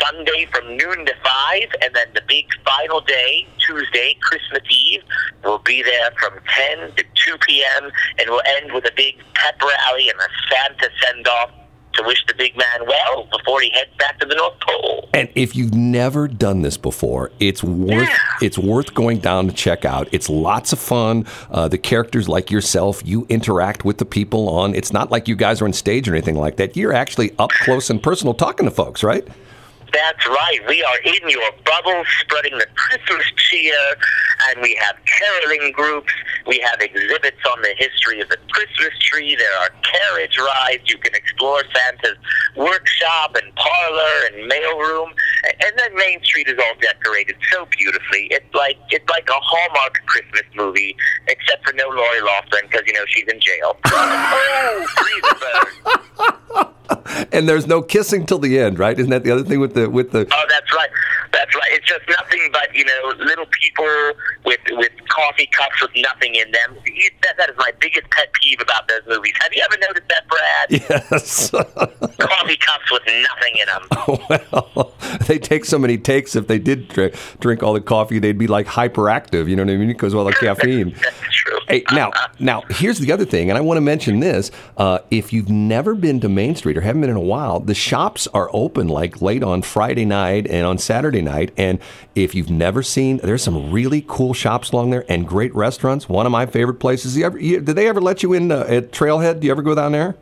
[0.00, 5.02] Sunday from noon to 5, and then the big final day, Tuesday, Christmas Eve,
[5.44, 6.38] we'll be there from
[6.78, 10.88] 10 to 2 p.m., and we'll end with a big pep rally and a Santa
[11.04, 11.50] send off
[11.94, 15.08] to wish the big man well before he heads back to the North Pole.
[15.14, 18.08] And if you've never done this before, it's worth
[18.40, 20.08] it's worth going down to check out.
[20.12, 21.26] It's lots of fun.
[21.50, 24.74] Uh, the characters like yourself, you interact with the people on.
[24.74, 26.76] It's not like you guys are on stage or anything like that.
[26.76, 29.26] You're actually up close and personal talking to folks, right?
[29.92, 30.58] That's right.
[30.68, 33.74] We are in your bubble, spreading the Christmas cheer,
[34.48, 36.12] and we have caroling groups.
[36.46, 39.36] We have exhibits on the history of the Christmas tree.
[39.36, 40.84] There are carriage rides.
[40.86, 42.16] You can explore Santa's
[42.56, 45.12] workshop and parlor and mailroom.
[45.44, 48.28] And then Main Street is all decorated so beautifully.
[48.30, 50.96] It's like it's like a Hallmark Christmas movie,
[51.28, 53.76] except for no Lori Loughlin because you know she's in jail.
[53.86, 55.36] oh, freeze the
[56.54, 56.68] bird.
[57.32, 58.98] And there's no kissing till the end, right?
[58.98, 60.90] Isn't that the other thing with the with the Oh, that's right.
[61.32, 61.70] That's right.
[61.72, 64.12] It's just nothing but you know little people
[64.44, 66.76] with with coffee cups with nothing in them.
[66.86, 69.32] It- That, that is my biggest pet peeve about those movies.
[69.40, 70.70] Have you ever noticed that, Brad?
[71.10, 71.50] Yes.
[72.18, 74.58] coffee cups with nothing in them.
[74.74, 74.94] well,
[75.28, 76.34] they take so many takes.
[76.36, 79.48] If they did drink, drink all the coffee, they'd be like hyperactive.
[79.48, 79.88] You know what I mean?
[79.88, 80.90] Because of all the caffeine.
[81.00, 81.58] That's true.
[81.68, 82.10] Hey, now,
[82.40, 84.50] now here's the other thing, and I want to mention this.
[84.76, 87.74] Uh, if you've never been to Main Street or haven't been in a while, the
[87.74, 91.52] shops are open like late on Friday night and on Saturday night.
[91.56, 91.78] And
[92.14, 96.08] if you've never seen, there's some really cool shops along there and great restaurants.
[96.08, 97.16] One of my favorite places.
[97.16, 99.40] You ever, you, did they ever let you in uh, at Trailhead?
[99.40, 100.16] Do you ever go down there?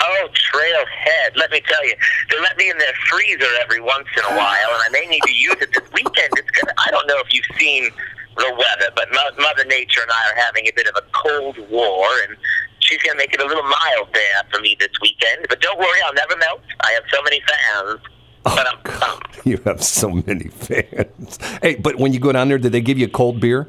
[0.00, 1.36] Oh, Trailhead.
[1.36, 1.94] Let me tell you,
[2.30, 5.22] they let me in their freezer every once in a while, and I may need
[5.24, 6.30] to use it this weekend.
[6.36, 6.74] It's gonna.
[6.78, 7.90] I don't know if you've seen
[8.36, 11.58] the weather, but Mo- Mother Nature and I are having a bit of a cold
[11.70, 12.36] war, and
[12.80, 15.46] she's gonna make it a little mild there for me this weekend.
[15.48, 16.62] But don't worry, I'll never melt.
[16.80, 18.00] I have so many fans.
[18.44, 21.38] But I'm, um, You have so many fans.
[21.62, 23.68] Hey, but when you go down there, did they give you a cold beer?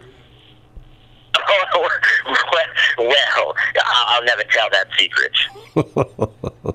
[2.98, 5.32] well, I'll never tell that secret.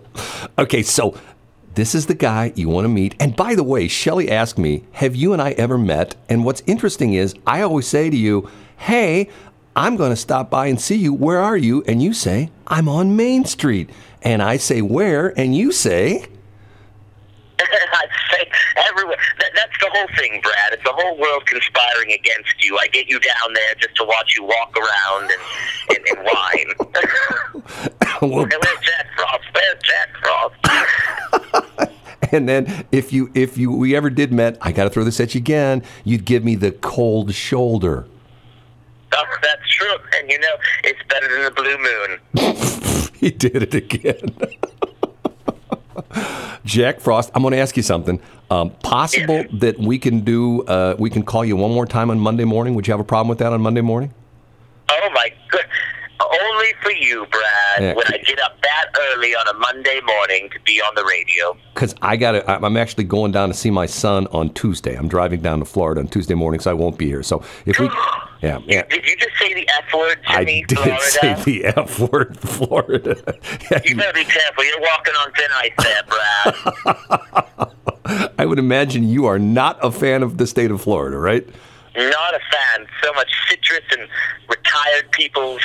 [0.58, 1.16] Okay, so
[1.74, 3.14] this is the guy you want to meet.
[3.20, 6.16] And by the way, Shelly asked me, Have you and I ever met?
[6.28, 9.28] And what's interesting is, I always say to you, Hey,
[9.76, 11.14] I'm going to stop by and see you.
[11.14, 11.84] Where are you?
[11.86, 13.90] And you say, I'm on Main Street.
[14.22, 15.38] And I say, Where?
[15.38, 16.26] And you say,
[17.92, 18.50] I say
[18.88, 19.18] everywhere.
[19.38, 20.72] That, that's the whole thing, Brad.
[20.72, 22.78] It's the whole world conspiring against you.
[22.78, 26.72] I get you down there just to watch you walk around and, and, and whine.
[28.30, 29.44] well, Where's Jack Frost?
[29.52, 31.92] Where's Jack Frost?
[32.32, 35.20] and then if you if you we ever did met, I got to throw this
[35.20, 35.82] at you again.
[36.04, 38.06] You'd give me the cold shoulder.
[39.12, 39.96] Oh, that's true.
[40.16, 40.54] And you know,
[40.84, 43.12] it's better than the blue moon.
[43.14, 44.36] he did it again.
[46.64, 48.20] Jack Frost, I'm going to ask you something.
[48.50, 52.18] Um, possible that we can do, uh, we can call you one more time on
[52.18, 52.74] Monday morning.
[52.74, 54.12] Would you have a problem with that on Monday morning?
[54.90, 55.64] Oh my good.
[56.20, 57.94] Only for you, Brad, Yeah.
[57.94, 61.56] would I get up that early on a Monday morning to be on the radio.
[61.74, 64.94] Because I got I'm actually going down to see my son on Tuesday.
[64.96, 67.22] I'm driving down to Florida on Tuesday morning, so I won't be here.
[67.22, 67.88] So if we,
[68.42, 68.82] yeah, yeah.
[68.88, 71.00] Did you just say the F word to I me, did Florida?
[71.02, 73.16] say the F word, Florida.
[73.84, 74.64] You better be careful.
[74.64, 76.02] You're walking on thin ice there,
[78.06, 78.32] Brad.
[78.38, 81.46] I would imagine you are not a fan of the state of Florida, right?
[81.96, 82.86] Not a fan.
[83.02, 84.08] So much citrus and
[84.48, 85.62] retired people's.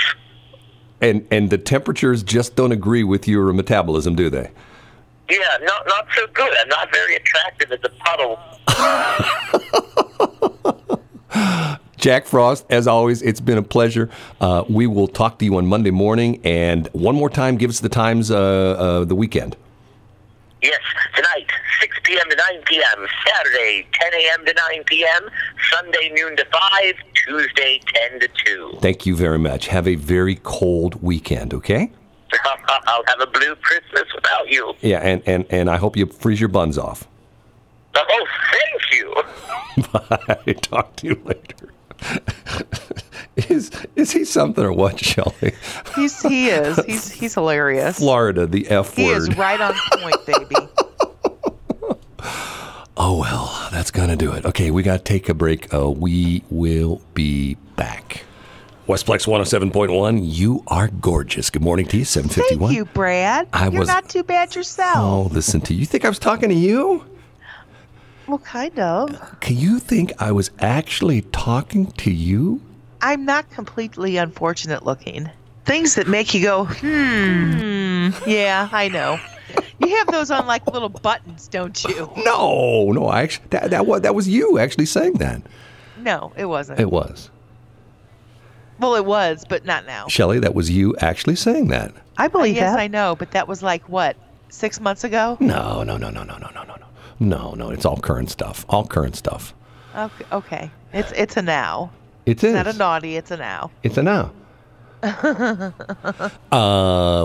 [1.01, 4.49] And and the temperatures just don't agree with your metabolism, do they?
[5.29, 6.51] Yeah, not not so good.
[6.61, 8.39] I'm not very attractive as a puddle.
[12.03, 14.09] Jack Frost, as always, it's been a pleasure.
[14.41, 16.41] Uh, we will talk to you on Monday morning.
[16.43, 19.55] And one more time, give us the times uh, uh, the weekend.
[20.61, 20.81] Yes,
[21.15, 21.49] tonight,
[21.79, 22.29] 6 p.m.
[22.29, 23.07] to 9 p.m.
[23.25, 24.45] Saturday, 10 a.m.
[24.45, 25.29] to 9 p.m.
[25.71, 26.95] Sunday, noon to 5.
[27.25, 27.79] Tuesday,
[28.09, 28.77] 10 to 2.
[28.81, 29.67] Thank you very much.
[29.67, 31.89] Have a very cold weekend, okay?
[32.85, 34.73] I'll have a blue Christmas without you.
[34.81, 37.07] Yeah, and, and, and I hope you freeze your buns off.
[37.95, 39.23] Oh, thank you.
[39.93, 40.53] Bye.
[40.55, 41.69] Talk to you later.
[43.35, 45.53] is is he something or what, Shelley?
[45.95, 46.77] He's he is.
[46.85, 47.97] He's he's hilarious.
[47.97, 49.09] Florida, the F He word.
[49.09, 50.55] He is right on point, baby.
[52.95, 54.45] Oh well, that's gonna do it.
[54.45, 55.73] Okay, we gotta take a break.
[55.73, 58.23] Uh, we will be back.
[58.87, 61.49] Westplex 107.1, you are gorgeous.
[61.49, 62.67] Good morning to you, 751.
[62.67, 63.47] Thank you, Brad.
[63.51, 64.97] I You're was- not too bad yourself.
[64.97, 65.79] Oh, listen to you.
[65.79, 67.03] You think I was talking to you?
[68.27, 69.39] Well, kind of.
[69.41, 72.61] Can you think I was actually talking to you?
[73.01, 75.29] I'm not completely unfortunate looking.
[75.65, 78.09] Things that make you go, hmm.
[78.25, 79.19] Yeah, I know.
[79.79, 82.09] You have those on like little buttons, don't you?
[82.17, 85.41] No, no, I actually that that was that was you actually saying that.
[85.97, 86.79] No, it wasn't.
[86.79, 87.29] It was.
[88.79, 90.07] well, it was, but not now.
[90.07, 91.93] Shelley, that was you actually saying that.
[92.17, 94.15] I believe yes, I know, but that was like what
[94.49, 95.37] six months ago.
[95.39, 96.85] No, no, no, no, no, no, no, no, no.
[97.19, 98.65] No, no, it's all current stuff.
[98.69, 99.53] All current stuff.
[99.95, 100.71] Okay, okay.
[100.91, 101.91] It's it's a now.
[102.25, 102.53] It is.
[102.53, 103.15] Not a naughty.
[103.15, 103.71] It's a now.
[103.83, 104.31] It's a now.
[105.03, 105.71] uh,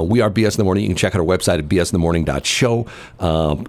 [0.02, 0.82] we are BS in the Morning.
[0.82, 2.86] You can check out our website at bsinthemorning.show.
[3.20, 3.66] Um,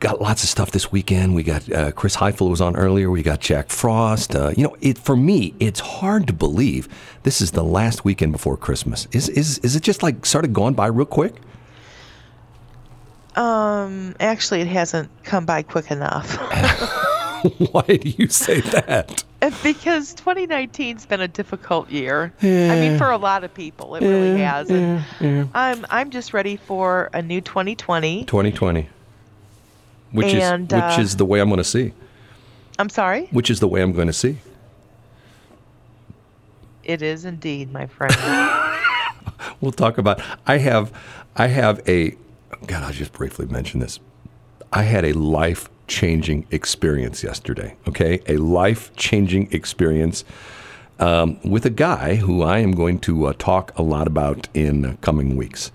[0.00, 1.34] got lots of stuff this weekend.
[1.34, 3.10] We got uh, Chris Highfield was on earlier.
[3.10, 4.36] We got Jack Frost.
[4.36, 6.88] Uh, you know, it for me, it's hard to believe
[7.22, 9.08] this is the last weekend before Christmas.
[9.12, 11.34] Is is is it just like sort of gone by real quick?
[13.36, 16.36] Um, actually, it hasn't come by quick enough.
[17.72, 19.24] Why do you say that?
[19.62, 22.32] because 2019's been a difficult year.
[22.42, 24.70] I mean, for a lot of people, it really has.
[24.70, 25.04] And
[25.54, 28.24] I'm I'm just ready for a new 2020.
[28.24, 28.88] 2020.
[30.12, 31.92] Which And, is which uh, is the way I'm going to see.
[32.78, 33.26] I'm sorry.
[33.30, 34.38] Which is the way I'm going to see.
[36.84, 38.14] It is indeed, my friend.
[39.60, 40.92] we'll talk about i have
[41.36, 42.16] i have a
[42.66, 44.00] god i'll just briefly mention this.
[44.72, 48.20] I had a life changing experience yesterday okay?
[48.28, 50.24] A life changing experience
[50.98, 54.96] um, with a guy who i am going to uh, talk a lot about in
[54.98, 55.70] coming weeks.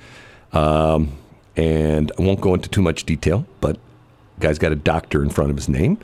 [0.52, 1.18] Um,
[1.56, 3.78] and i won't go into too much detail but
[4.40, 5.98] guy's got a doctor in front of his name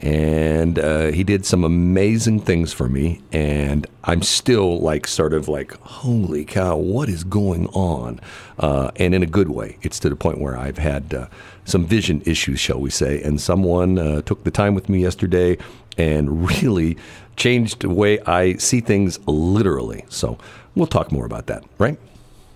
[0.00, 3.20] and uh, he did some amazing things for me.
[3.32, 8.20] And i'm still like sort of like holy cow what is going on?
[8.58, 9.78] Uh, and in a good way.
[9.82, 11.26] It's to the point where i've had uh,
[11.64, 13.22] some vision issues shall we say.
[13.22, 15.58] And someone uh, took the time with me yesterday
[15.98, 16.96] and really
[17.36, 20.04] changed the way i see things literally.
[20.08, 20.38] So
[20.74, 21.98] we'll talk more about that right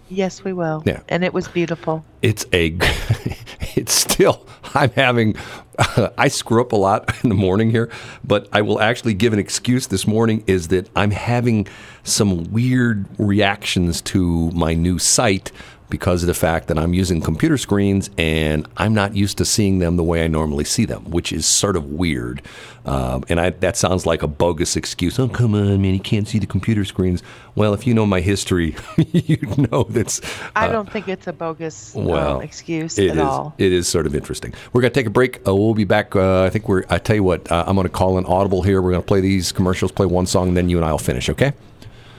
[0.08, 0.82] yes, we will.
[0.86, 1.00] Yeah.
[1.08, 2.04] And it was beautiful.
[2.22, 2.76] it's a
[3.76, 5.34] it's still i'm having
[6.18, 7.90] i screw up a lot in the morning here
[8.22, 11.66] but i will actually give an excuse this morning is that i'm having
[12.04, 15.50] some weird reactions to my new site
[15.94, 19.78] because of the fact that i'm using computer screens and i'm not used to seeing
[19.78, 22.42] them the way i normally see them which is sort of weird
[22.84, 26.26] um, and I, that sounds like a bogus excuse oh come on man you can't
[26.26, 27.22] see the computer screens
[27.54, 28.74] well if you know my history
[29.12, 29.38] you
[29.70, 30.20] know that's
[30.56, 33.54] I don't think it's a bogus well, um, excuse at is- all.
[33.58, 34.52] It is sort of interesting.
[34.72, 35.46] We're going to take a break.
[35.46, 36.16] Uh, we'll be back.
[36.16, 36.84] Uh, I think we're.
[36.90, 37.50] I tell you what.
[37.50, 38.82] Uh, I'm going to call an audible here.
[38.82, 40.98] We're going to play these commercials, play one song, and then you and I will
[40.98, 41.28] finish.
[41.28, 41.52] Okay?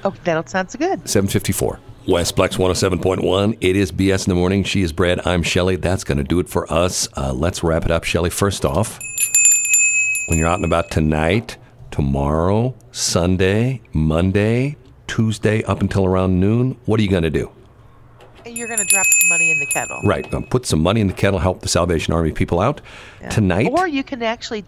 [0.04, 1.08] Oh, that sounds good.
[1.10, 1.80] 754.
[2.06, 3.58] Westplex 107.1.
[3.62, 4.64] It is BS in the morning.
[4.64, 5.26] She is Brad.
[5.26, 5.76] I'm Shelly.
[5.76, 7.08] That's going to do it for us.
[7.18, 8.30] Uh, let's wrap it up, Shelly.
[8.30, 9.00] First off,
[10.28, 11.58] when you're out and about tonight,
[11.90, 14.76] tomorrow, Sunday, Monday,
[15.08, 17.52] Tuesday, up until around noon, what are you going to do?
[18.46, 20.00] You're going to drop some money in the kettle.
[20.04, 20.32] Right.
[20.32, 22.82] Um, put some money in the kettle, help the Salvation Army people out.
[23.20, 23.30] Yeah.
[23.30, 24.64] Tonight, Or you can actually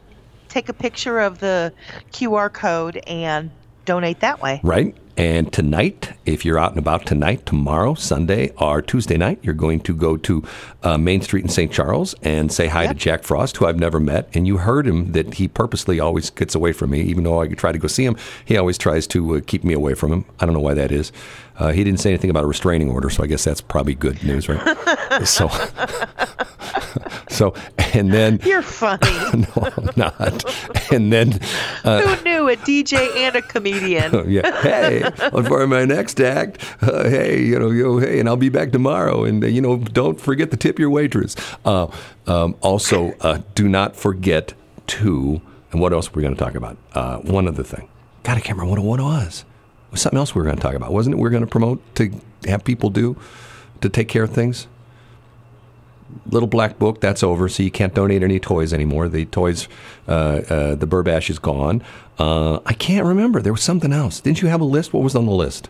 [0.50, 1.72] take a picture of the
[2.12, 3.52] QR code and
[3.86, 4.60] donate that way.
[4.64, 4.96] right?
[5.18, 9.80] And tonight, if you're out and about tonight, tomorrow, Sunday, or Tuesday night, you're going
[9.80, 10.44] to go to
[10.84, 11.72] uh, Main Street in St.
[11.72, 12.92] Charles and say hi Yep.
[12.92, 14.30] to Jack Frost, who I've never met.
[14.36, 17.48] And you heard him that he purposely always gets away from me, even though I
[17.48, 18.16] try to go see him.
[18.46, 20.26] He always tries to uh, keep me away from him.
[20.40, 21.12] I don't know why that is.
[21.58, 24.24] Uh, he didn't say anything about a restraining order, so I guess that's probably good
[24.24, 25.24] news, right?
[25.28, 25.50] so,
[27.30, 27.54] So,
[27.94, 29.00] and then You're funny.
[29.34, 30.92] no, I'm not.
[30.92, 31.40] And then,
[31.84, 34.30] uh, Who knew a DJ and a comedian?
[34.30, 38.38] yeah, hey, on for my next act, uh, hey, you know, yo, hey, and I'll
[38.38, 39.24] be back tomorrow.
[39.24, 41.36] And you know, don't forget to tip your waitress.
[41.66, 41.88] Uh,
[42.26, 44.54] um, also, uh, do not forget
[44.88, 45.42] to.
[45.72, 46.78] And what else were we going to talk about?
[46.94, 47.90] Uh, one other thing.
[48.24, 49.46] God, I can't remember what it was.
[49.98, 51.18] Was something else we were going to talk about, wasn't it?
[51.18, 52.12] We were going to promote to
[52.46, 53.18] have people do
[53.82, 54.68] to take care of things.
[56.30, 59.10] Little Black Book, that's over, so you can't donate any toys anymore.
[59.10, 59.68] The toys,
[60.08, 61.82] uh, uh, the Burbash is gone.
[62.20, 63.42] Uh, I can't remember.
[63.42, 64.20] There was something else.
[64.20, 64.94] Didn't you have a list?
[64.94, 65.68] What was on the list?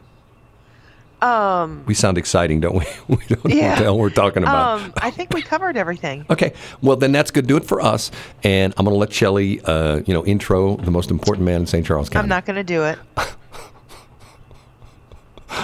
[1.21, 2.85] Um, We sound exciting, don't we?
[3.15, 4.81] we don't know what the hell we're talking about.
[4.81, 6.25] um, I think we covered everything.
[6.29, 6.51] Okay,
[6.81, 7.47] well then that's good.
[7.47, 8.11] Do it for us,
[8.43, 11.67] and I'm going to let Shelly, uh, you know, intro the most important man in
[11.67, 11.85] St.
[11.85, 12.23] Charles County.
[12.23, 12.99] I'm not going to do it.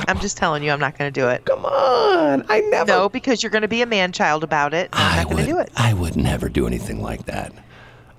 [0.08, 1.46] I'm just telling you, I'm not going to do it.
[1.46, 2.86] Come on, I never.
[2.88, 4.90] No, because you're going to be a man child about it.
[4.94, 5.46] I'm I not going would.
[5.46, 5.72] to do it.
[5.76, 7.54] I would never do anything like that.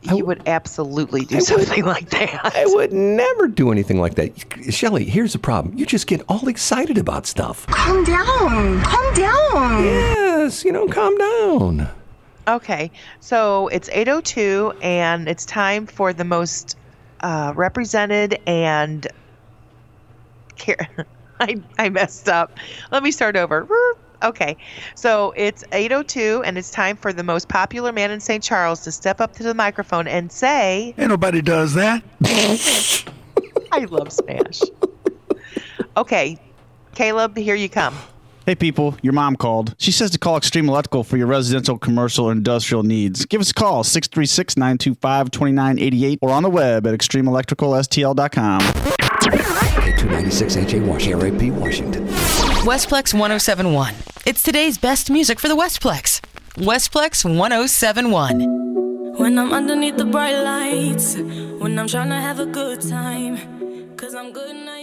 [0.03, 2.53] You would absolutely do something like that.
[2.55, 4.32] I would never do anything like that.
[4.72, 5.78] Shelley, here's the problem.
[5.78, 7.66] You just get all excited about stuff.
[7.68, 8.82] Calm down.
[8.82, 9.85] Calm down.
[9.85, 11.89] Yes, you know, calm down.
[12.47, 16.76] Okay, so it's 8:02, and it's time for the most
[17.20, 19.07] uh, represented and.
[20.57, 21.07] Care-
[21.41, 22.53] I I messed up.
[22.91, 23.66] Let me start over.
[24.22, 24.57] Okay,
[24.95, 28.43] so it's 8:02, and it's time for the most popular man in St.
[28.43, 32.03] Charles to step up to the microphone and say, Ain't nobody does that.
[33.72, 34.62] "I love Smash."
[35.97, 36.39] Okay,
[36.95, 37.95] Caleb, here you come.
[38.47, 39.74] Hey people, your mom called.
[39.78, 43.24] She says to call Extreme Electrical for your residential, commercial, or industrial needs.
[43.24, 48.93] Give us a call, 636-925-2988 or on the web at extremeelectricalstl.com.
[49.31, 52.07] K296 HA Washington, RAP Washington.
[52.64, 53.95] Westplex 1071.
[54.27, 56.20] It's today's best music for the Westplex.
[56.57, 59.16] Westplex 1071.
[59.16, 64.14] When I'm underneath the bright lights, when I'm trying to have a good time, cause
[64.14, 64.74] I'm good now you.